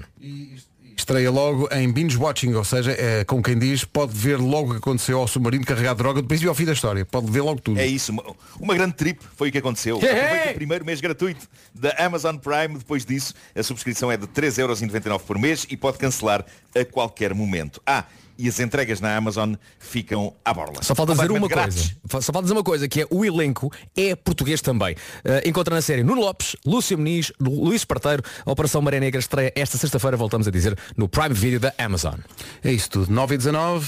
[0.98, 4.72] Estreia logo em binge watching, ou seja, é, como quem diz, pode ver logo o
[4.72, 7.06] que aconteceu ao submarino carregado de droga do princípio ao fim da história.
[7.06, 7.80] Pode ver logo tudo.
[7.80, 8.24] É isso, uma,
[8.60, 9.98] uma grande trip foi o que aconteceu.
[9.98, 12.80] Aproveita o primeiro mês gratuito da Amazon Prime.
[12.80, 16.44] Depois disso, a subscrição é de 3,99€ por mês e pode cancelar
[16.76, 17.80] a qualquer momento.
[17.86, 18.04] Ah,
[18.38, 20.82] e as entregas na Amazon ficam à borla.
[20.84, 21.56] Só falta dizer uma coisa.
[21.56, 21.96] grátis.
[22.08, 24.96] Fa- Só falta dizer uma coisa, que é o elenco é português também.
[25.24, 29.20] Eh, encontra na série Nuno Lopes, Lúcio Muniz, Lu- Luís Parteiro, a Operação Maré Negra
[29.20, 32.16] estreia esta sexta-feira, voltamos a dizer, no Prime Video da Amazon.
[32.64, 33.12] É isso tudo.
[33.12, 33.88] 9 e 19.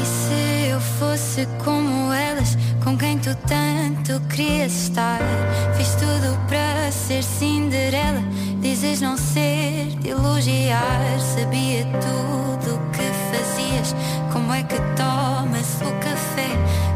[0.00, 5.20] E se eu fosse como elas, com quem tu tanto querias estar?
[7.12, 8.22] Ser Cinderela,
[8.62, 11.20] dizes não ser de elogiar.
[11.20, 13.94] Sabia tudo o que fazias,
[14.32, 16.48] como é que tomas o café?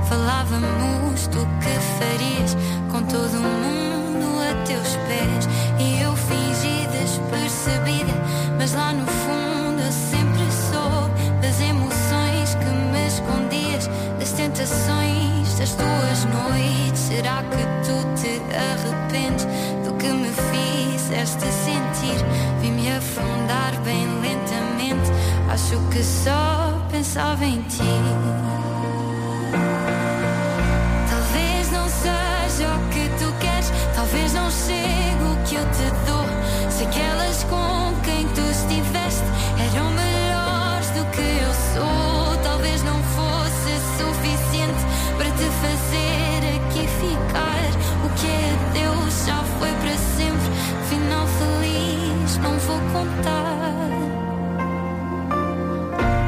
[0.08, 2.56] Falávamos do que farias,
[2.90, 5.46] com todo mundo a teus pés.
[5.78, 8.14] E eu fingi despercebida,
[8.58, 11.12] mas lá no fundo eu sempre soube
[11.42, 17.00] das emoções que me escondias, das tentações das tuas noites.
[17.00, 19.46] Será que tu te arrependes
[21.06, 22.24] fizeste sentir?
[22.60, 25.08] Vi-me afundar bem lentamente,
[25.48, 27.82] acho que só pensava em ti.
[31.08, 36.26] Talvez não seja o que tu queres, talvez não chegue o que eu te dou.
[36.70, 39.24] Se aquelas com quem tu estiveste
[39.72, 39.95] eram
[48.16, 50.50] que Deus já foi para sempre,
[50.88, 53.90] final feliz não vou contar.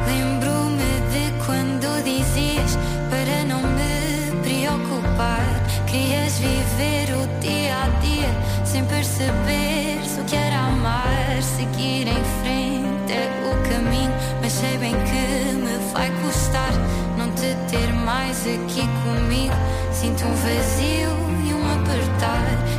[0.07, 2.77] Lembro-me de quando dizias
[3.09, 5.45] para não me preocupar.
[5.87, 8.29] Querias viver o dia a dia
[8.63, 11.41] sem perceber o que era amar.
[11.41, 16.71] Seguir em frente é o caminho, mas sei bem que me vai custar
[17.17, 19.55] não te ter mais aqui comigo.
[19.91, 21.18] Sinto um vazio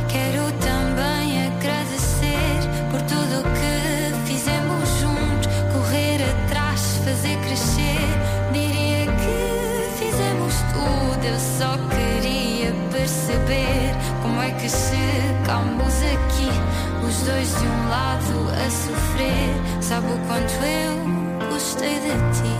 [0.07, 2.59] Quero também agradecer
[2.91, 8.05] por tudo que fizemos juntos, correr atrás, fazer crescer.
[8.53, 16.51] Diria que fizemos tudo, eu só queria perceber como é que chegamos aqui,
[17.03, 19.81] os dois de um lado a sofrer.
[19.81, 22.50] Sabe o quanto eu gostei de ti.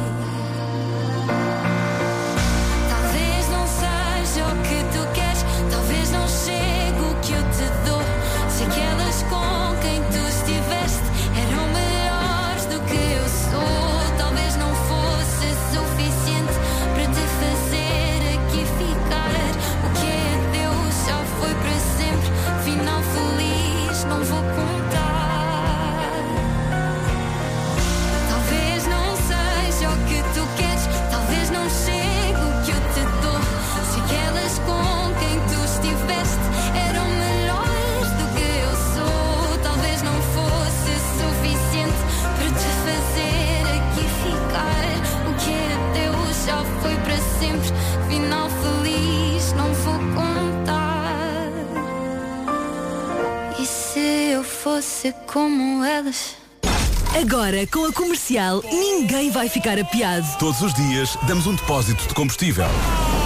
[57.52, 60.26] Agora, com a comercial, ninguém vai ficar apiado.
[60.38, 62.64] Todos os dias damos um depósito de combustível.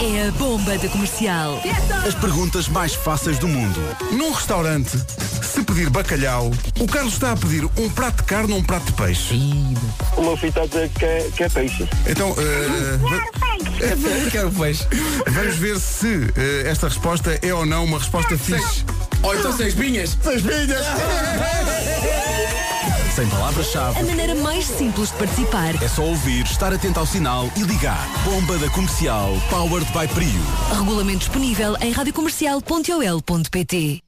[0.01, 1.61] É a bomba da comercial.
[2.07, 3.80] As perguntas mais fáceis do mundo.
[4.13, 4.97] Num restaurante,
[5.43, 6.49] se pedir bacalhau,
[6.80, 9.36] o Carlos está a pedir um prato de carne ou um prato de peixe?
[10.17, 11.88] O meu filho está a dizer que é, que é peixe.
[12.07, 12.36] Então, uh,
[14.32, 14.88] Quero peixe.
[15.28, 18.84] vamos ver se eh, esta resposta é ou não uma resposta fixe.
[19.21, 20.17] Ou então seis pinhas.
[20.23, 20.86] Seis pinhas.
[23.16, 23.97] Sem palavras-chave.
[23.97, 25.82] A maneira mais simples de participar.
[25.82, 28.05] É só ouvir, estar atento ao sinal e ligar.
[28.26, 30.41] Bomba da comercial, powered by Prio.
[30.78, 34.01] Regulamento disponível em radiocomercial.ol.pt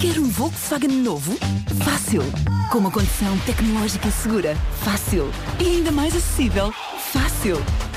[0.00, 1.36] Quer um Volkswagen novo?
[1.84, 2.22] Fácil.
[2.70, 4.56] Com uma condição tecnológica segura?
[4.84, 5.32] Fácil.
[5.58, 6.72] E ainda mais acessível?
[7.12, 7.56] Fácil.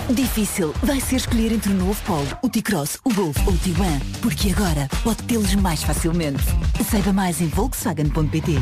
[0.09, 3.99] Difícil vai ser escolher entre o novo Polo, o T-Cross, o Golf ou o Tiguan,
[4.21, 6.43] porque agora pode tê-los mais facilmente.
[6.89, 8.53] Saiba mais em volkswagen.pt.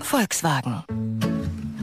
[0.00, 0.82] Volkswagen.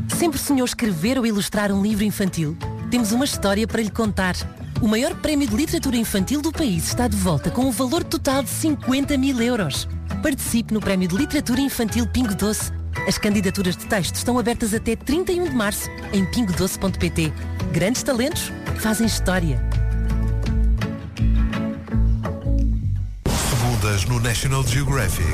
[0.09, 2.57] Sempre sonhou escrever ou ilustrar um livro infantil?
[2.91, 4.35] Temos uma história para lhe contar.
[4.81, 8.43] O maior prémio de literatura infantil do país está de volta com um valor total
[8.43, 9.87] de 50 mil euros.
[10.21, 12.78] Participe no prémio de literatura infantil Pingo Doce.
[13.09, 17.33] As candidaturas de texto estão abertas até 31 de março em pingodoce.pt.
[17.71, 19.59] Grandes talentos fazem história.
[23.49, 25.27] Segundas no National Geographic.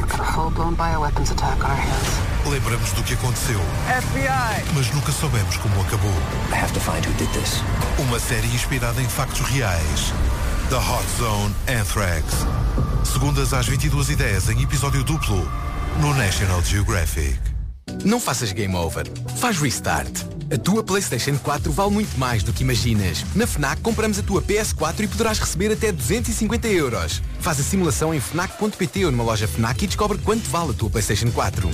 [2.46, 3.60] Lembramos do que aconteceu,
[4.00, 4.74] FBI!
[4.74, 6.14] mas nunca soubemos como acabou.
[6.54, 7.62] I have to find who did this.
[8.00, 10.14] Uma série inspirada em factos reais.
[10.70, 12.24] The Hot Zone Anthrax.
[13.04, 15.46] Segundas às 22h10 em episódio duplo
[16.00, 17.55] no National Geographic.
[18.04, 19.06] Não faças game over.
[19.38, 20.24] Faz restart.
[20.54, 23.26] A tua PlayStation 4 vale muito mais do que imaginas.
[23.36, 27.22] Na FNAC compramos a tua PS4 e poderás receber até 250 euros.
[27.40, 30.90] Faz a simulação em FNAC.pt ou numa loja FNAC e descobre quanto vale a tua
[30.90, 31.70] PlayStation 4.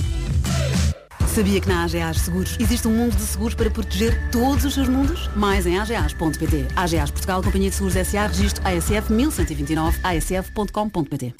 [1.34, 4.86] Sabia que na AGAs Seguros existe um mundo de seguros para proteger todos os seus
[4.86, 5.30] mundos?
[5.34, 6.66] Mais em agas.pt.
[6.76, 8.26] AGAs Portugal, Companhia de Seguros S.A.
[8.26, 11.34] Registro ASF 1129 asf.com.pt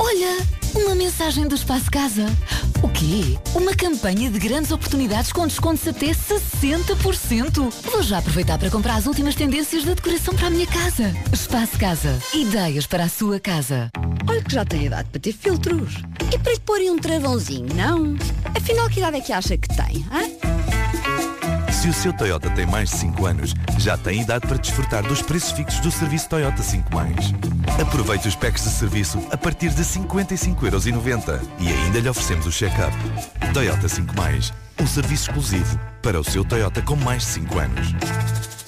[0.00, 2.26] Olha, uma mensagem do Espaço Casa.
[2.82, 3.38] O quê?
[3.54, 7.70] Uma campanha de grandes oportunidades com descontos até 60%.
[7.90, 11.12] Vou já aproveitar para comprar as últimas tendências da decoração para a minha casa.
[11.32, 12.18] Espaço Casa.
[12.34, 13.88] Ideias para a sua casa.
[14.28, 15.94] Olha que já tem idade para ter filtros.
[16.32, 18.16] E para lhe porem um travãozinho, não?
[18.56, 20.79] Afinal, que idade é que acha que tem, hã?
[21.80, 25.22] Se o seu Toyota tem mais de 5 anos, já tem idade para desfrutar dos
[25.22, 26.90] preços fixos do serviço Toyota 5
[27.80, 32.94] Aproveite os packs de serviço a partir de 55,90€ e ainda lhe oferecemos o check-up.
[33.54, 34.12] Toyota 5
[34.78, 38.59] um serviço exclusivo para o seu Toyota com mais de 5 anos.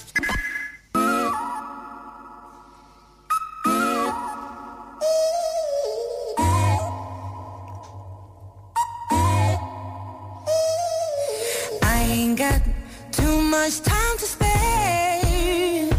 [13.63, 15.89] Much time to spare.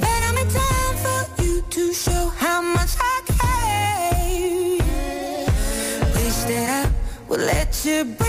[0.00, 4.78] But I'm in time for you to show how much I care.
[6.14, 6.90] Wish that I
[7.28, 8.25] would let you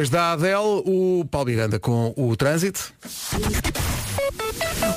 [0.00, 2.94] depois da Adele, o Paulo Miranda com o trânsito.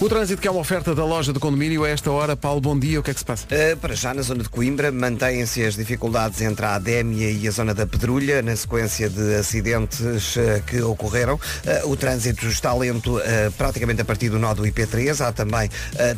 [0.02, 2.36] O trânsito que é uma oferta da loja do condomínio a esta hora.
[2.36, 3.00] Paulo, bom dia.
[3.00, 3.46] O que é que se passa?
[3.46, 7.52] Uh, para já, na zona de Coimbra, mantêm-se as dificuldades entre a Adémia e a
[7.52, 10.02] zona da Pedrulha, na sequência de acidentes
[10.36, 11.36] uh, que ocorreram.
[11.36, 13.22] Uh, o trânsito está lento
[13.58, 15.26] praticamente a partir do nó do IP3.
[15.26, 15.70] Há também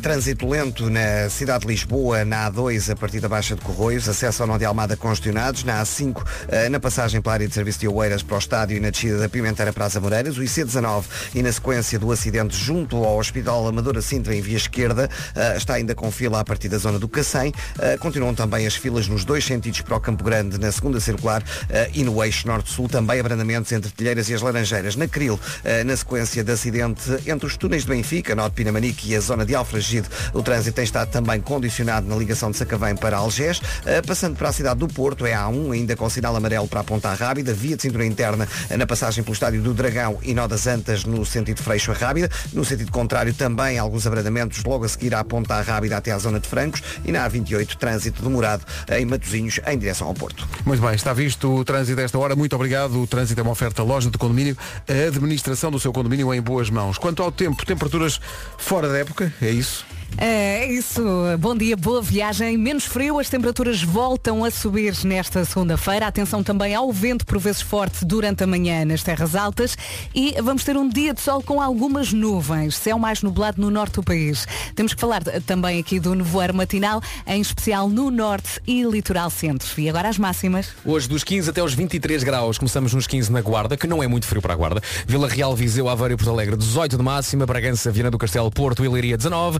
[0.02, 4.42] trânsito lento na cidade de Lisboa, na A2, a partir da Baixa de Corroios, acesso
[4.42, 6.24] ao nó de Almada congestionados, na A5,
[6.70, 9.28] na passagem pela área de serviço de Oeiras para o estádio e na descida da
[9.28, 11.04] Pimenteira para as Amoreiras, o IC19
[11.34, 15.74] e na sequência do acidente junto ao Hospital Amadora Sintra em via esquerda, uh, está
[15.74, 17.52] ainda com fila a partir da zona do Cacém.
[17.76, 21.42] Uh, continuam também as filas nos dois sentidos para o Campo Grande, na segunda circular
[21.42, 21.44] uh,
[21.92, 24.96] e no eixo norte-sul, também abrandamentos entre Telheiras e as Laranjeiras.
[24.96, 25.38] Na Cril,
[25.84, 29.54] na sequência de acidente entre os túneis de Benfica, Norte Pinamanique e a zona de
[29.54, 33.60] Alfragide, o trânsito tem estado também condicionado na ligação de Sacavém para Algés.
[34.06, 36.84] passando para a cidade do Porto, é a A1, ainda com sinal amarelo para a
[36.84, 40.66] Ponta Rábida, via de cintura interna na passagem pelo estádio do Dragão e Nó das
[40.66, 42.30] Antas no sentido Freixo a Rábida.
[42.52, 46.38] No sentido contrário, também alguns abrandamentos logo a seguir à Ponta Rábida até à zona
[46.38, 50.46] de Francos e na A28 trânsito demorado em Matosinhos em direção ao Porto.
[50.64, 52.36] Muito bem, está visto o trânsito desta hora.
[52.36, 53.00] Muito obrigado.
[53.00, 54.56] O trânsito é uma oferta loja do condomínio.
[54.88, 56.98] A administração do seu condomínio é em boas mãos.
[56.98, 58.20] Quanto ao tempo, temperaturas
[58.58, 59.84] fora da época, é isso?
[60.18, 61.02] É isso.
[61.38, 62.56] Bom dia, boa viagem.
[62.56, 66.06] Menos frio, as temperaturas voltam a subir nesta segunda-feira.
[66.06, 69.76] Atenção também ao vento, por vezes forte, durante a manhã nas terras altas.
[70.14, 72.76] E vamos ter um dia de sol com algumas nuvens.
[72.76, 74.46] Céu mais nublado no norte do país.
[74.74, 79.68] Temos que falar também aqui do nevoeiro matinal, em especial no norte e litoral centro.
[79.78, 80.70] E agora as máximas.
[80.84, 82.56] Hoje dos 15 até os 23 graus.
[82.56, 84.82] Começamos nos 15 na Guarda, que não é muito frio para a Guarda.
[85.06, 87.44] Vila Real, Viseu, Aveiro e Porto Alegre 18 de máxima.
[87.44, 89.58] Bragança, Viana do Castelo, Porto e Leiria 19.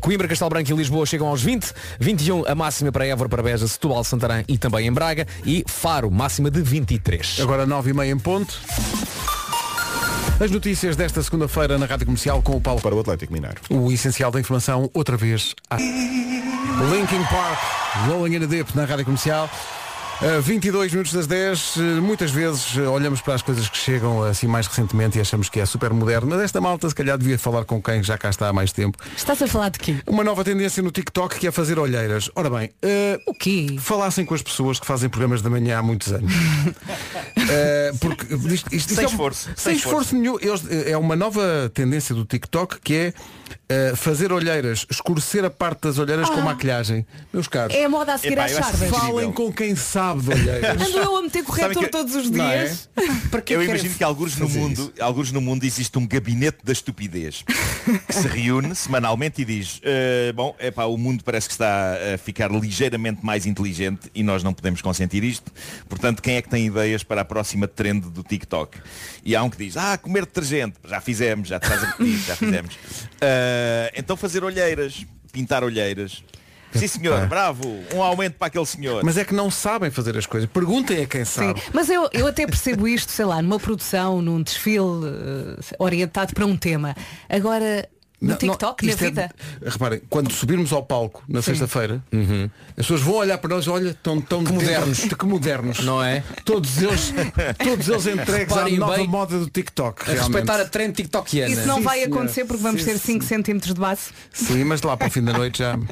[0.00, 3.66] Coimbra, Castelo Branco e Lisboa chegam aos 20, 21 a máxima para Évora, para Beja,
[3.66, 7.38] Setúbal, Santarém e também em Braga e Faro, máxima de 23.
[7.40, 8.58] Agora 9 e meia em ponto.
[10.40, 13.56] As notícias desta segunda-feira na Rádio Comercial com o Paulo para o Atlético Mineiro.
[13.68, 15.54] O essencial da informação, outra vez.
[15.68, 15.76] A...
[15.76, 17.58] Linkin Park,
[18.06, 19.50] Rolling in a Dip na Rádio Comercial.
[20.20, 24.20] A 22 minutos das 10, eh, muitas vezes eh, olhamos para as coisas que chegam
[24.24, 27.38] assim mais recentemente e achamos que é super moderno, mas esta malta se calhar devia
[27.38, 28.98] falar com quem já cá está há mais tempo.
[29.16, 29.94] Estás a falar de quê?
[30.08, 32.28] Uma nova tendência no TikTok que é fazer olheiras.
[32.34, 32.70] Ora bem,
[33.28, 33.76] o quê?
[33.78, 36.32] Falassem com as pessoas que fazem programas da manhã há muitos anos.
[37.50, 40.16] Eh, porque isto, isto- Sem isto é um- esforço, Sem, sem esforço, esforço.
[40.16, 40.36] nenhum.
[40.38, 43.14] Eles- é uma nova tendência do TikTok que é
[43.68, 46.44] eh, fazer olheiras, escurecer a parte das olheiras com Ah.
[46.44, 47.06] maquilhagem.
[47.32, 47.74] Meus caros.
[47.74, 48.88] É a moda a seguir Epá, às charvas.
[48.90, 50.80] Falem com quem sabe de olheiras.
[50.82, 52.30] Ando eu a meter corretor que- todos os é?
[52.30, 52.88] dias.
[53.30, 56.72] Para que Eu imagino que alguns no mundo, alguns no mundo existe um gabinete da
[56.72, 57.44] estupidez
[58.06, 62.18] que se reúne semanalmente e diz, "Eh, bom, epá, o mundo parece que está a
[62.18, 65.52] ficar ligeiramente mais inteligente e nós não podemos consentir isto.
[65.88, 68.78] Portanto, quem é que tem ideias para a próxima trend do TikTok?
[69.24, 72.18] E há um que diz, ah, comer detergente, já fizemos, já te estás a repetir,
[72.26, 72.78] já fizemos.
[73.20, 73.37] Eh,
[73.94, 76.22] então fazer olheiras, pintar olheiras.
[76.74, 79.02] Sim senhor, bravo, um aumento para aquele senhor.
[79.02, 80.48] Mas é que não sabem fazer as coisas.
[80.52, 81.62] Perguntem a quem Sim, sabe.
[81.72, 86.44] mas eu, eu até percebo isto, sei lá, numa produção, num desfile eh, orientado para
[86.44, 86.94] um tema.
[87.28, 87.88] Agora,
[88.20, 89.30] no TikTok, não, na é- vida.
[89.64, 92.02] reparem, quando subirmos ao palco na sexta-feira,
[92.70, 94.98] as pessoas vão olhar para nós, olha, tão, tão Que modernos.
[95.00, 95.80] que modernos.
[95.84, 96.22] Não é?
[96.44, 97.12] Todos eles,
[97.62, 100.02] todos eles entregues à nova bem moda do TikTok.
[100.02, 100.32] A realmente.
[100.32, 101.52] respeitar a trend tiktokiana.
[101.52, 102.14] Isso não Sim, vai senhora.
[102.16, 104.02] acontecer porque vamos Sim, ter 5 centímetros de base.
[104.32, 105.76] Sim, mas lá para o fim da noite já.
[105.76, 105.86] Bom,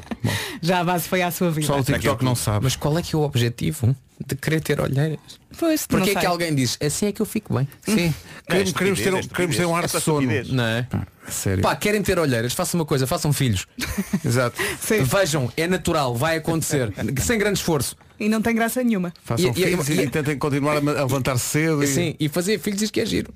[0.61, 1.67] Já a base foi à sua vida.
[1.67, 2.63] só o TikTok não sabe.
[2.65, 3.95] Mas qual é que é o objetivo
[4.25, 5.19] de querer ter olheiras?
[5.59, 6.21] Pois, Porque é sei.
[6.21, 7.67] que alguém diz, assim é que eu fico bem.
[7.81, 7.95] Sim.
[7.95, 8.13] Não, é
[8.47, 9.95] Queremos, queremos ter, um- estupidez, é queremos ter um ar de.
[9.95, 10.21] É sono.
[10.21, 10.49] estupidez.
[10.51, 10.87] Não é?
[11.27, 11.61] A Sério.
[11.61, 13.67] Pá, querem ter olheiras, façam uma coisa, façam filhos.
[14.25, 14.61] Exato.
[14.79, 15.03] Sim.
[15.03, 16.93] Vejam, é natural, vai acontecer.
[17.21, 17.95] Sem grande esforço.
[18.19, 19.13] E não tem graça nenhuma.
[19.23, 21.83] Façam E- e- filhos e, e- tentem continuar a ma- a levantar cedo.
[21.83, 21.87] E...
[21.87, 23.33] Sim, e fazer filhos diz que é giro.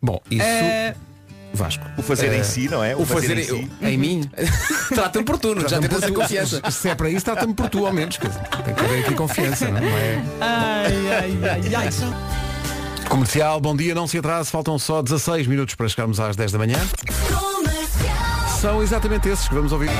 [0.00, 0.42] Bom, isso.
[0.42, 0.94] Eh,
[1.54, 1.84] Vasco.
[1.96, 2.94] O fazer Eh, em si, não é?
[2.94, 3.70] O fazer, em si.
[3.80, 4.30] em mim.
[4.94, 6.60] Trata-me por tu, já tens essa confiança.
[6.70, 8.16] Se é para isso, trata-me por tu, ao menos.
[8.18, 10.22] Tem que haver aqui confiança, não é?
[10.40, 11.90] Ai, ai, ai, ai.
[13.08, 16.58] Comercial, bom dia, não se atrase, faltam só 16 minutos para chegarmos às 10 da
[16.58, 16.78] manhã.
[18.60, 19.90] São exatamente esses que vamos ouvir.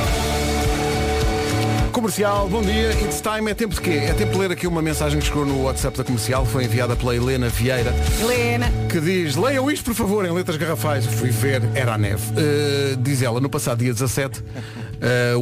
[1.97, 3.93] Comercial, bom dia, it's time, é tempo de quê?
[3.93, 6.95] É tempo de ler aqui uma mensagem que chegou no WhatsApp da comercial, foi enviada
[6.95, 7.91] pela Helena Vieira,
[8.21, 8.71] Helena.
[8.91, 11.07] que diz, leiam isto por favor em letras garrafais.
[11.07, 12.23] Fui ver, era a neve.
[12.33, 14.45] Uh, diz ela, no passado dia 17, uh,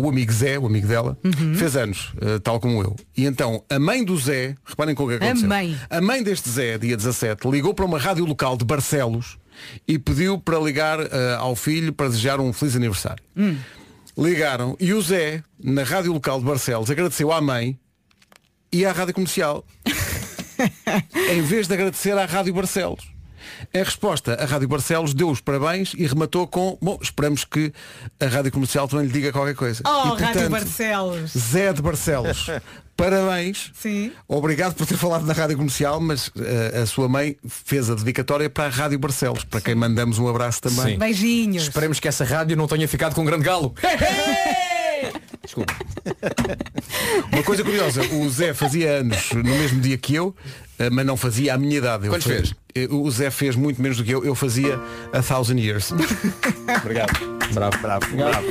[0.01, 1.19] o amigo Zé, o amigo dela,
[1.57, 2.95] fez anos, uh, tal como eu.
[3.17, 5.49] E então, a mãe do Zé, reparem com o que aconteceu.
[5.49, 5.77] mãe.
[5.91, 9.39] A mãe deste Zé, dia 17, ligou para uma rádio local de Barcelos
[9.89, 11.01] e pediu para ligar
[11.39, 13.25] ao filho para desejar um feliz aniversário.
[14.17, 17.79] Ligaram e o Zé, na rádio local de Barcelos, agradeceu à mãe
[18.73, 19.65] e à rádio comercial.
[21.31, 23.15] em vez de agradecer à Rádio Barcelos.
[23.73, 27.73] Em resposta, a Rádio Barcelos deu os parabéns e rematou com, bom, esperamos que
[28.21, 29.83] a Rádio Comercial também lhe diga qualquer coisa.
[29.87, 31.31] Oh, e, Rádio Barcelos.
[31.37, 32.47] Zé de Barcelos,
[32.97, 33.71] parabéns.
[33.75, 34.13] Sim.
[34.29, 38.49] Obrigado por ter falado na Rádio Comercial, mas eh, a sua mãe fez a dedicatória
[38.49, 40.95] para a Rádio Barcelos, para quem mandamos um abraço também.
[40.95, 40.99] Sim.
[40.99, 41.65] Beijinhos.
[41.65, 43.75] Esperemos que essa rádio não tenha ficado com um grande galo.
[45.43, 45.75] Desculpa.
[47.33, 50.35] Uma coisa curiosa, o Zé fazia anos no mesmo dia que eu,
[50.93, 52.07] mas não fazia a minha idade.
[52.07, 52.55] Eu Quantos fez?
[52.75, 54.79] eh, O Zé fez muito menos do que eu, eu fazia
[55.13, 55.93] a thousand years.
[56.83, 57.13] Obrigado.
[57.53, 57.79] Bravo.
[57.81, 58.47] Bravo, bravo.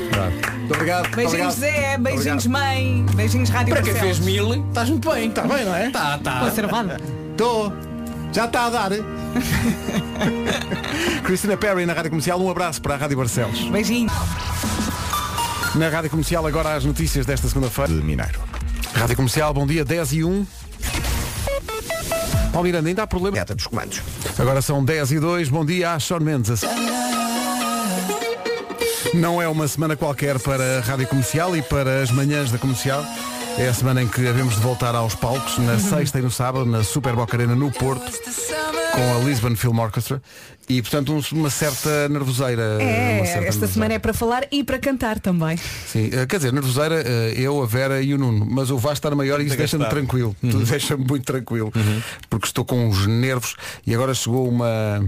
[0.57, 1.13] Muito obrigado.
[1.15, 1.55] Beijinhos.
[1.55, 5.27] Zé, beijinhos mãe, beijinhos Rádio Para quem fez mil, estás muito bem.
[5.29, 5.89] Está bem, não é?
[5.89, 6.39] Tá, tá.
[6.39, 6.91] Conservado.
[7.31, 7.73] Estou.
[8.31, 8.91] Já está a dar.
[11.25, 13.59] Cristina Perry na Rádio Comercial, um abraço para a Rádio Barcelos.
[13.69, 14.11] Beijinhos.
[15.75, 17.93] Na Rádio Comercial agora as notícias desta segunda-feira.
[17.93, 18.39] De Mineiro.
[18.93, 20.45] Rádio Comercial, bom dia, 10 e 1.
[22.53, 23.35] Paulo Miranda, ainda há problema?
[23.35, 23.99] Meta dos comandos.
[24.37, 26.61] Agora são 10 e 2, bom dia a Sean Mendes.
[29.15, 33.03] Não é uma semana qualquer para a Rádio Comercial e para as manhãs da Comercial.
[33.57, 36.65] É a semana em que havemos de voltar aos palcos, na sexta e no sábado,
[36.65, 38.11] na Super Boca Arena no Porto,
[38.93, 40.21] com a Lisbon Film Orchestra.
[40.67, 42.77] E, portanto, um- uma certa nervoseira.
[42.79, 43.67] uma É, certa esta nervoseira.
[43.73, 45.57] semana é para falar e para cantar também.
[45.57, 48.93] Sim, eh, quer dizer, nervoseira, eh, eu, a Vera e o Nuno, mas o Vasco
[48.93, 50.35] estar maior e isso deixa-me tranquilo.
[50.41, 51.71] Tudo deixa-me muito tranquilo.
[52.29, 55.05] Porque estou com uns nervos e agora chegou uma.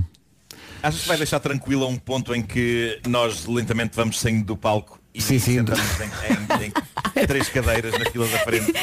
[0.84, 4.56] Achas que vai deixar tranquilo a um ponto em que nós lentamente vamos saindo do
[4.58, 5.55] palco e Sim, sim.
[5.57, 6.74] sentamos em, em-
[7.24, 8.74] em três cadeiras na fila da frente?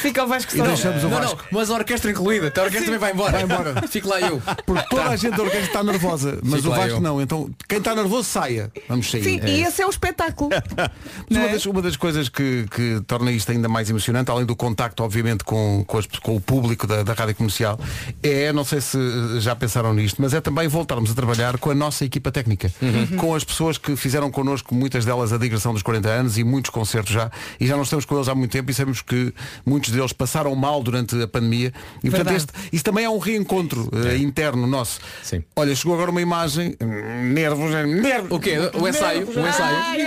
[0.00, 0.64] Fica o Vasco E só.
[0.64, 1.36] deixamos o Não, Vasco.
[1.36, 2.46] não, mas a orquestra incluída.
[2.56, 3.32] A orquestra também vai embora.
[3.32, 3.82] Vai embora.
[3.88, 4.40] Fico lá eu.
[4.64, 7.20] Porque toda a gente da orquestra está nervosa, mas Fico o Vasco não.
[7.20, 8.70] Então, quem está nervoso saia.
[8.88, 9.24] Vamos sair.
[9.24, 10.50] Sim, e esse é o espetáculo.
[10.78, 10.90] Mas
[11.30, 11.52] Não uma, é?
[11.52, 15.42] das, uma das coisas que, que torna isto ainda mais emocionante, além do contacto, obviamente,
[15.44, 17.78] com, com, as- com o público da, da rádio comercial,
[18.22, 21.70] é, não sei se eh, já pensaram nisto, mas é também voltarmos a trabalhar com
[21.70, 22.70] a nossa equipa técnica,
[23.18, 26.44] com as pessoas que fizeram connosco, muitas delas a, dig- celebração dos 40 anos e
[26.44, 27.30] muitos concertos já.
[27.58, 29.32] E já não estamos com eles há muito tempo e sabemos que
[29.64, 31.72] muitos deles passaram mal durante a pandemia.
[32.02, 35.00] E portanto este, isso também é um reencontro eh, interno nosso.
[35.22, 35.42] Sim.
[35.56, 36.76] Olha, chegou agora uma imagem.
[36.80, 38.30] hum, Nervos, nervos.
[38.30, 38.56] O quê?
[38.74, 39.26] O ensaio?
[39.26, 39.76] O ensaio?
[39.76, 40.06] Ai,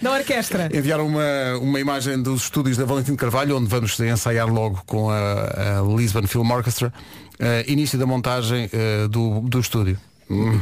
[0.00, 0.68] da orquestra.
[0.72, 5.10] Enviaram uma, uma imagem dos estúdios da Valentim de Carvalho, onde vamos ensaiar logo com
[5.10, 6.92] a, a Lisbon Film Orchestra,
[7.38, 9.98] eh, início da montagem eh, do, do estúdio.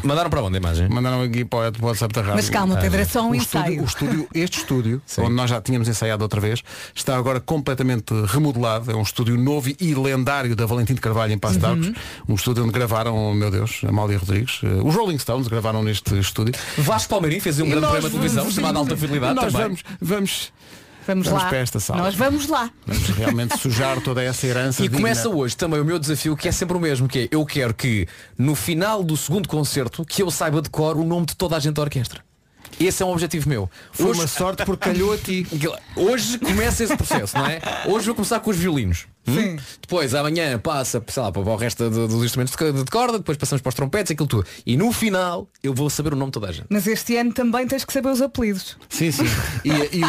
[0.04, 0.88] Mandaram para onde a imagem?
[0.88, 2.36] Mandaram aqui para o WhatsApp da rádio.
[2.36, 3.82] Mas calma, Pedro, é só um o ensaio.
[3.82, 6.62] Estúdio, o estúdio, este estúdio, onde nós já tínhamos ensaiado outra vez,
[6.94, 8.90] está agora completamente remodelado.
[8.90, 11.92] É um estúdio novo e lendário da Valentim de Carvalho em Passo de Arcos.
[12.28, 14.60] Um estúdio onde gravaram, meu Deus, Amália Rodrigues.
[14.62, 16.54] eh, Os Rolling Stones gravaram neste estúdio.
[16.78, 19.62] Vasco Palmeirim fez um E grande programa de televisão chamado Alta Fidelidade Nós também.
[19.68, 20.52] vamos, vamos,
[21.06, 21.48] Vamos, Vamos lá.
[21.48, 22.02] para esta sala.
[22.02, 22.70] Nós vamos lá.
[22.86, 24.80] vamos realmente sujar toda essa herança.
[24.82, 24.98] E digna.
[24.98, 27.72] começa hoje também o meu desafio, que é sempre o mesmo, que é eu quero
[27.72, 31.56] que no final do segundo concerto que eu saiba de cor o nome de toda
[31.56, 32.20] a gente da orquestra.
[32.78, 33.70] Esse é um objetivo meu.
[33.92, 35.46] Foi uma sorte porque calhou a ti.
[35.96, 37.60] Hoje começa esse processo, não é?
[37.86, 39.06] Hoje vou começar com os violinos.
[39.28, 39.56] Hum?
[39.80, 43.36] Depois amanhã passa, sei lá, para o resto de- dos instrumentos de de corda, depois
[43.36, 44.46] passamos para os trompetes, aquilo tudo.
[44.64, 46.66] E no final eu vou saber o nome de toda a gente.
[46.68, 48.76] Mas este ano também tens que saber os apelidos.
[48.88, 49.24] Sim, sim.
[49.64, 50.00] E, e.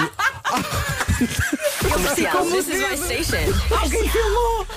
[3.81, 4.67] Alguém filmou!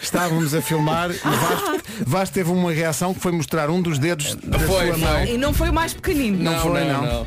[0.00, 4.34] estávamos a filmar e Vasco, Vasco teve uma reação que foi mostrar um dos dedos
[4.36, 5.24] da Foi, sua mão.
[5.24, 6.42] E não foi o mais pequenino.
[6.42, 7.23] Não foi, não.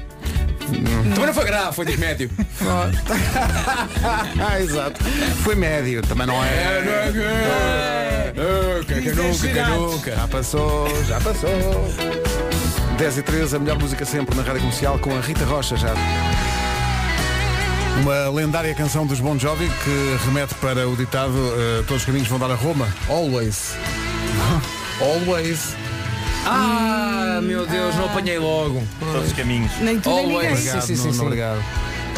[0.68, 2.30] Também não foi grave, foi de médio.
[4.40, 5.02] ah, exato.
[5.44, 7.14] Foi médio, também não é.
[8.86, 10.16] que nunca, que nunca.
[10.16, 11.50] Já passou, já passou.
[12.98, 15.94] 10 e 13, a melhor música sempre na rádio comercial com a Rita Rocha já.
[18.02, 22.28] Uma lendária canção dos Bon Jovi que remete para o ditado eh, Todos os caminhos
[22.28, 22.88] vão dar a Roma.
[23.10, 23.76] Always.
[25.02, 25.76] Always.
[26.50, 28.82] Ah, meu Deus, não apanhei logo.
[29.00, 29.72] Todos os caminhos.
[29.82, 30.52] Nem tu nem ninguém.
[30.54, 31.22] Obrigado, Sim, sim, sim, sim.
[31.22, 31.62] obrigado.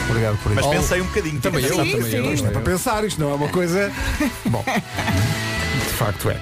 [0.09, 0.73] Obrigado por Mas isso.
[0.75, 1.39] pensei um bocadinho.
[1.39, 2.33] Também eu, também eu.
[2.33, 3.91] Isto é para pensar, isto não é uma coisa.
[4.45, 6.37] Bom, de facto é.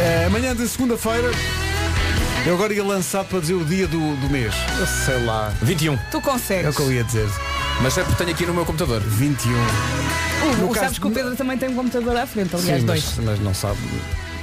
[0.00, 1.30] Eh, amanhã de segunda-feira,
[2.46, 4.54] eu agora ia lançar para dizer o dia do, do mês.
[4.78, 5.52] Eu sei lá.
[5.62, 5.96] 21.
[5.96, 6.76] Tu É o consegues.
[6.76, 7.28] que eu ia dizer.
[7.82, 9.00] Mas é porque tenho aqui no meu computador.
[9.00, 9.52] 21.
[9.52, 9.56] Uh,
[10.60, 13.04] No sabes caso- que o Pedro também tem um computador à frente, aliás, Sim, dois.
[13.16, 13.78] mas, mas não sabe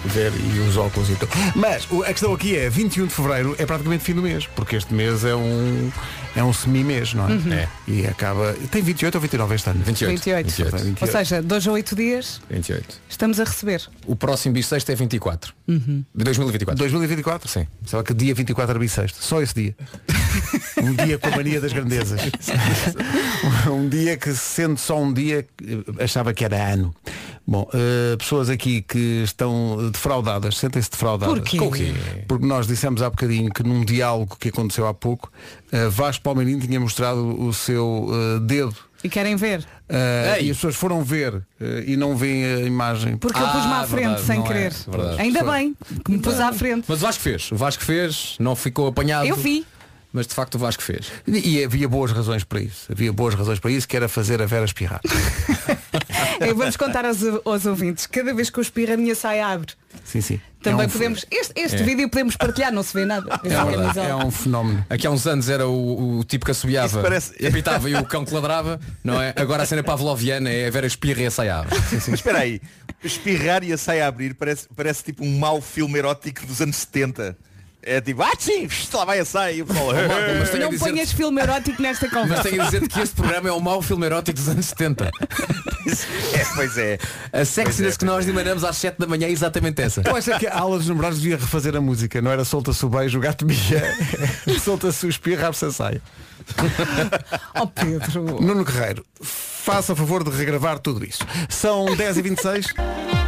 [0.05, 1.31] ver e os óculos e tudo.
[1.55, 4.75] Mas o- a questão aqui é 21 de Fevereiro é praticamente fim do mês, porque
[4.75, 5.91] este mês é um
[6.35, 7.31] é um semi-mês, não é?
[7.33, 7.53] Uhum.
[7.53, 7.67] É.
[7.87, 8.53] E acaba.
[8.71, 9.83] Tem 28 ou 29 este ano?
[9.83, 10.09] 28.
[10.11, 10.45] 28.
[10.49, 11.01] 28.
[11.01, 13.01] Ou seja, dois a oito dias 28.
[13.09, 13.81] estamos a receber.
[14.05, 15.53] O próximo bissexto é 24.
[15.67, 16.05] Uhum.
[16.15, 16.77] De 2024.
[16.79, 17.49] 2024?
[17.49, 17.67] Sim.
[17.85, 19.21] Só que dia 24 era bissexto.
[19.21, 19.75] Só esse dia.
[20.81, 22.21] um dia com a mania das grandezas.
[23.71, 25.45] um dia que, sendo só um dia,
[25.99, 26.93] achava que era ano.
[27.45, 31.33] Bom, eh, pessoas aqui que estão defraudadas, sentem-se defraudadas.
[31.39, 31.57] Porquê?
[31.57, 31.91] Com o quê?
[32.27, 35.31] Porque nós dissemos há bocadinho que num diálogo que aconteceu há pouco,
[35.71, 38.75] eh, Vasco Palmeirinho tinha mostrado o seu eh, dedo.
[39.03, 39.65] E querem ver?
[40.37, 40.45] Ei.
[40.45, 43.17] e as pessoas foram ver eh, e não veem a imagem.
[43.17, 44.73] Porque eu pus-me Ah, à frente verdade, sem é, querer.
[44.87, 45.21] verdade.
[45.21, 45.51] Ainda Foi.
[45.51, 45.75] bem
[46.05, 46.85] que me pus à frente.
[46.87, 47.51] Mas o Vasco fez.
[47.51, 49.25] O Vasco fez, não ficou apanhado.
[49.27, 49.65] Eu vi.
[50.13, 51.09] Mas de facto o Vasco fez.
[51.25, 52.91] E, e havia boas razões para isso.
[52.91, 54.99] Havia boas razões para isso, que era fazer a Vera espirrar.
[56.39, 58.05] Eu vamos contar aos, aos ouvintes.
[58.07, 59.73] Cada vez que eu espirro a minha saia abre.
[60.03, 60.41] Sim, sim.
[60.61, 61.25] Também É um podemos.
[61.29, 61.83] Este, este É.
[61.83, 63.27] vídeo podemos partilhar, não se vê nada.
[63.43, 64.09] É.
[64.09, 64.85] É um fenómeno.
[64.89, 68.25] Aqui há uns anos era o, o tipo que assobiava, parece- apitava e o cão
[68.25, 69.33] que ladrava, não é?
[69.35, 71.69] Agora a cena pavloviana é a Vera espirra e a saiava.
[71.91, 72.59] Mas espera aí,
[73.03, 76.75] espirrar e a saia a abrir parece, parece tipo um mau filme erótico dos anos
[76.77, 77.37] 70.
[77.83, 79.87] É tipo, ah sim, lá vai a saia e o pessoal.
[80.39, 82.43] Mas tenho a Não dizer- ponhas filme erótico nesta Mas conversa.
[82.43, 85.09] tenho a dizer que este programa é um mau filme erótico dos anos 70.
[85.83, 86.99] É, pois é.
[87.33, 90.03] A sexiness é, que nós emanamos às 7 da manhã é exatamente essa.
[90.05, 92.21] Eu acho é que a aula dos namorados devia refazer a música.
[92.21, 93.57] Não era solta-se o beijo, o gato mia.
[94.63, 96.01] solta-se o espirro, abre-se a saia.
[97.59, 98.39] Oh Pedro.
[98.41, 101.25] Nuno Guerreiro, faça a favor de regravar tudo isso.
[101.49, 103.20] São 10h26.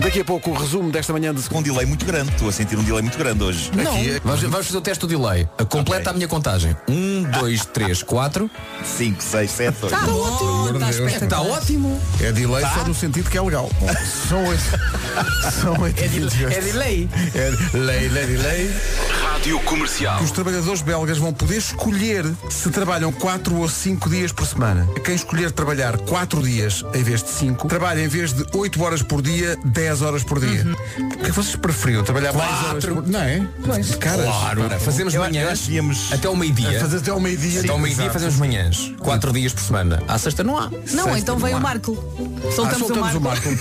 [0.00, 2.52] Daqui a pouco o resumo desta manhã de Com um delay muito grande, estou a
[2.52, 3.70] sentir um delay muito grande hoje.
[3.74, 3.92] Não.
[4.22, 5.48] Vamos, vamos fazer o teste do delay.
[5.68, 6.76] Completa a minha contagem.
[6.88, 8.50] 1, 2, 3, 4.
[8.84, 9.94] 5, 6, 7, 8.
[9.94, 10.74] Está ótimo.
[10.74, 11.22] Está espetacular.
[11.22, 12.00] Está ótimo.
[12.20, 13.70] É delay só no sentido que é legal.
[13.80, 13.88] Bom,
[14.28, 14.62] são oito.
[15.60, 16.00] São oito.
[16.02, 17.08] É, de, é delay.
[17.34, 18.70] É lei, lei, lei.
[19.22, 20.22] Rádio Comercial.
[20.22, 24.86] Os trabalhadores belgas vão poder escolher se trabalham 4 ou 5 dias por semana.
[25.04, 29.02] Quem escolher trabalhar 4 dias em vez de 5, trabalha em vez de 8 horas
[29.02, 30.64] por dia, 10 horas por dia.
[30.98, 32.02] O que é que vocês preferiam?
[32.04, 33.46] Trabalhar mais horas por Não é?
[33.64, 33.94] Pois.
[33.96, 34.24] Caras.
[34.24, 34.62] Claro.
[34.64, 36.80] Ora, fazemos Eu- manhãs eu acho que íamos- até ao meio-dia.
[36.80, 37.60] Fazer até ao meio-dia.
[37.60, 38.92] Então, ao meio-dia fazemos manhãs.
[38.98, 40.02] Quatro dias por semana.
[40.08, 40.70] À sexta não há.
[40.70, 41.94] Não, Sexta então vem o Marco.
[42.54, 43.48] Soltamos, soltamos o o Marco.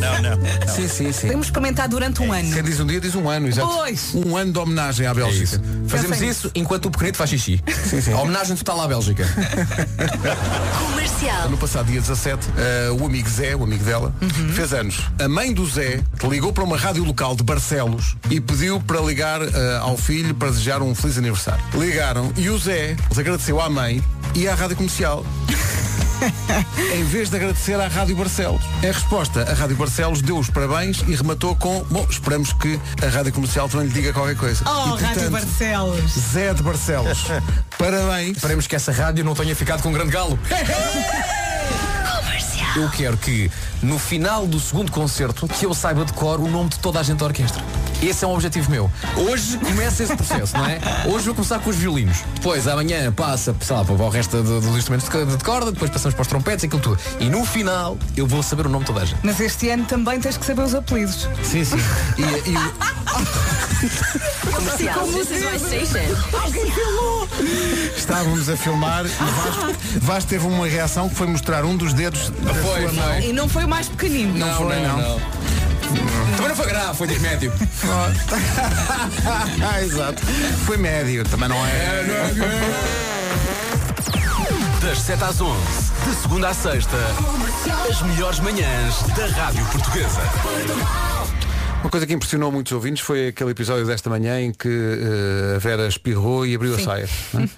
[0.00, 0.36] Não, não.
[0.36, 0.74] não.
[0.74, 1.28] Sim, sim, sim.
[1.28, 2.52] Temos experimentar durante um ano.
[2.52, 3.68] Quem diz um dia diz um ano, exato.
[3.68, 4.14] Pois.
[4.14, 5.60] Um ano de homenagem à Bélgica.
[5.86, 7.62] Fazemos Pensem isso enquanto o pequenito faz xixi.
[7.88, 8.12] Sim, sim.
[8.12, 9.24] A homenagem total à Bélgica.
[10.90, 11.50] Comercial.
[11.50, 14.14] No passado dia 17, eh, o amigo Zé, o amigo dela,
[14.54, 15.00] fez anos.
[15.18, 19.42] A mãe do Zé ligou para uma rádio local de Barcelos e pediu para ligar
[19.42, 21.62] eh, ao filho para desejar um feliz aniversário.
[21.74, 24.02] Ligaram e o Zé agradeceu à mãe
[24.34, 25.24] e à rádio comercial.
[26.94, 28.62] em vez de agradecer à Rádio Barcelos.
[28.82, 33.08] Em resposta, a Rádio Barcelos deu os parabéns e rematou com bom, esperamos que a
[33.08, 34.64] Rádio Comercial também lhe diga qualquer coisa.
[34.66, 36.12] Oh, e, Rádio Barcelos.
[36.32, 37.24] Zé de Barcelos.
[37.78, 38.36] parabéns.
[38.36, 40.38] Esperemos que essa rádio não tenha ficado com um grande galo.
[42.76, 43.48] Eu quero que
[43.84, 47.02] no final do segundo concerto que eu saiba de cor o nome de toda a
[47.02, 47.62] gente da orquestra.
[48.02, 48.90] Esse é um objetivo meu.
[49.16, 50.78] Hoje começa esse processo, não é?
[51.06, 52.18] Hoje vou começar com os violinos.
[52.34, 55.72] Depois, amanhã, passa, sei lá, para o resto do- dos instrumentos de co- de corda,
[55.72, 56.98] depois passamos para os trompetes e aquilo tudo.
[57.20, 59.20] E no final, eu vou saber o nome de toda a gente.
[59.22, 61.28] Mas este ano também tens que saber os apelidos.
[61.42, 61.76] Sim, sim.
[62.18, 62.54] E, e
[64.50, 65.06] Comercial.
[67.96, 72.30] Estávamos a filmar e Vasco, Vasco teve uma reação que foi mostrar um dos dedos
[72.30, 73.20] da Foi, sua mão.
[73.20, 74.38] E não foi o mais pequenino.
[74.38, 75.20] Não foi, não.
[76.36, 77.52] Também não foi grave, foi de médio.
[79.68, 80.22] ah, exato.
[80.64, 82.04] Foi médio, também não é.
[84.80, 85.56] Das 7 às 11,
[86.06, 86.96] de segunda à sexta,
[87.90, 90.20] as melhores manhãs da Rádio Portuguesa.
[91.84, 95.58] Uma coisa que impressionou muitos ouvintes foi aquele episódio desta manhã em que eh, a
[95.58, 96.80] Vera espirrou e abriu Sim.
[96.80, 97.08] a saia.
[97.34, 97.48] não é?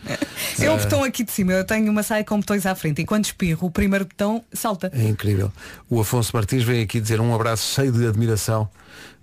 [0.68, 1.52] Um Eh, botão aqui de cima.
[1.52, 3.00] Eu tenho uma saia com botões à frente.
[3.02, 4.90] E quando espirro, o primeiro botão salta.
[4.92, 5.52] É incrível.
[5.88, 8.68] O Afonso Martins vem aqui dizer um abraço cheio de admiração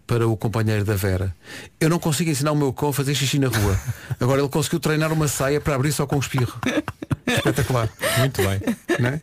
[0.08, 1.36] para o companheiro da Vera.
[1.82, 3.78] Eu não consigo ensinar o meu cão a fazer xixi na rua.
[4.22, 6.54] Agora ele conseguiu treinar uma saia para abrir só com o espirro.
[7.26, 7.90] Espetacular.
[8.20, 8.60] Muito bem.
[9.00, 9.22] Não é?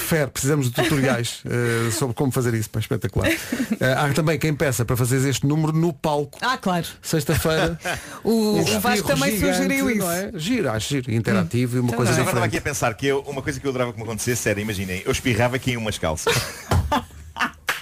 [0.00, 2.68] Fer, precisamos de tutoriais eh, sobre como fazer isso.
[2.70, 3.28] Pá, espetacular.
[3.28, 6.38] Eh, há também quem peça para fazer este número no palco.
[6.42, 6.86] Ah, claro.
[7.02, 7.78] Sexta-feira.
[8.24, 10.10] O, Um o Vasco também gigante, sugeriu isso.
[10.10, 10.30] é?
[10.34, 12.58] Giro, acho giro, interativo e uma Mas coisa eu estava aqui diferente.
[12.58, 15.12] a pensar que eu, uma coisa que eu adorava que me acontecesse era, imaginem, eu
[15.12, 16.34] espirrava aqui em umas calças.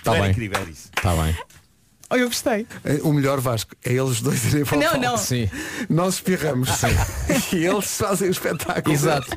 [0.04, 0.30] Tá bem.
[0.30, 0.88] incrível isso.
[0.96, 1.34] Está bem.
[2.10, 2.66] Oh, eu gostei.
[2.84, 5.16] Eh, O melhor Vasco é eles dois irem para o Não, não.
[5.18, 5.50] Sim.
[5.90, 6.70] Nós espirramos.
[7.52, 8.94] e eles fazem o espetáculo.
[8.94, 9.28] Exato.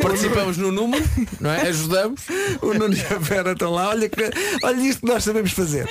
[0.00, 1.04] Participamos no número,
[1.40, 1.62] não é?
[1.68, 2.22] Ajudamos.
[2.60, 4.30] O Nuno e a Vera estão lá, olha, que,
[4.62, 5.88] olha isto que nós sabemos fazer.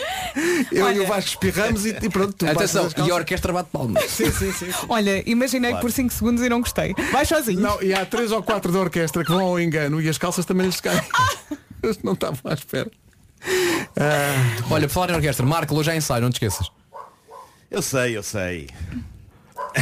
[0.72, 4.04] Eu e o Vasco espirramos e, e pronto, tu Atenção, e a orquestra bate palmas.
[4.10, 4.68] Sim, sim, sim.
[4.88, 6.94] Olha, imaginei que por 5 segundos e não gostei.
[7.12, 7.60] Vai sozinho.
[7.60, 10.46] Não, e há três ou quatro da orquestra que vão ao engano e as calças
[10.46, 11.02] também lhes caem.
[11.84, 12.90] Eles não estavam à espera.
[13.98, 16.70] Ah, Olha, por falar em orquestra, Marco, hoje já ensaio, não te esqueças.
[17.70, 18.70] Eu sei, eu sei.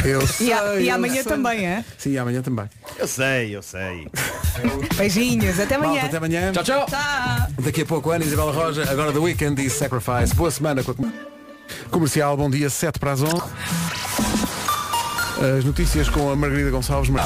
[0.04, 1.24] eu E, sei, a- e amanhã sei.
[1.24, 1.84] também, é?
[1.98, 2.66] Sim, amanhã também.
[2.98, 4.08] Eu sei, eu sei.
[4.96, 5.92] Beijinhos, até amanhã.
[5.92, 6.52] Malta, até amanhã.
[6.52, 6.86] Tchau, tchau.
[6.86, 7.48] Tchau.
[7.62, 10.34] Daqui a pouco, Ana Isabela Roja, agora The Weekend e Sacrifice.
[10.34, 11.12] Boa semana com a com-
[11.90, 12.36] comercial.
[12.36, 13.34] Bom dia, 7 para as 11.
[15.58, 17.10] As notícias com a Margarida Gonçalves.
[17.10, 17.24] Mar-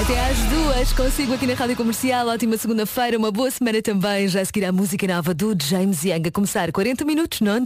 [0.00, 2.26] Até às duas consigo aqui na Rádio Comercial.
[2.26, 4.26] Ótima segunda-feira, uma boa semana também.
[4.28, 7.62] Já a seguir a música nova do James Young a começar 40 minutos, não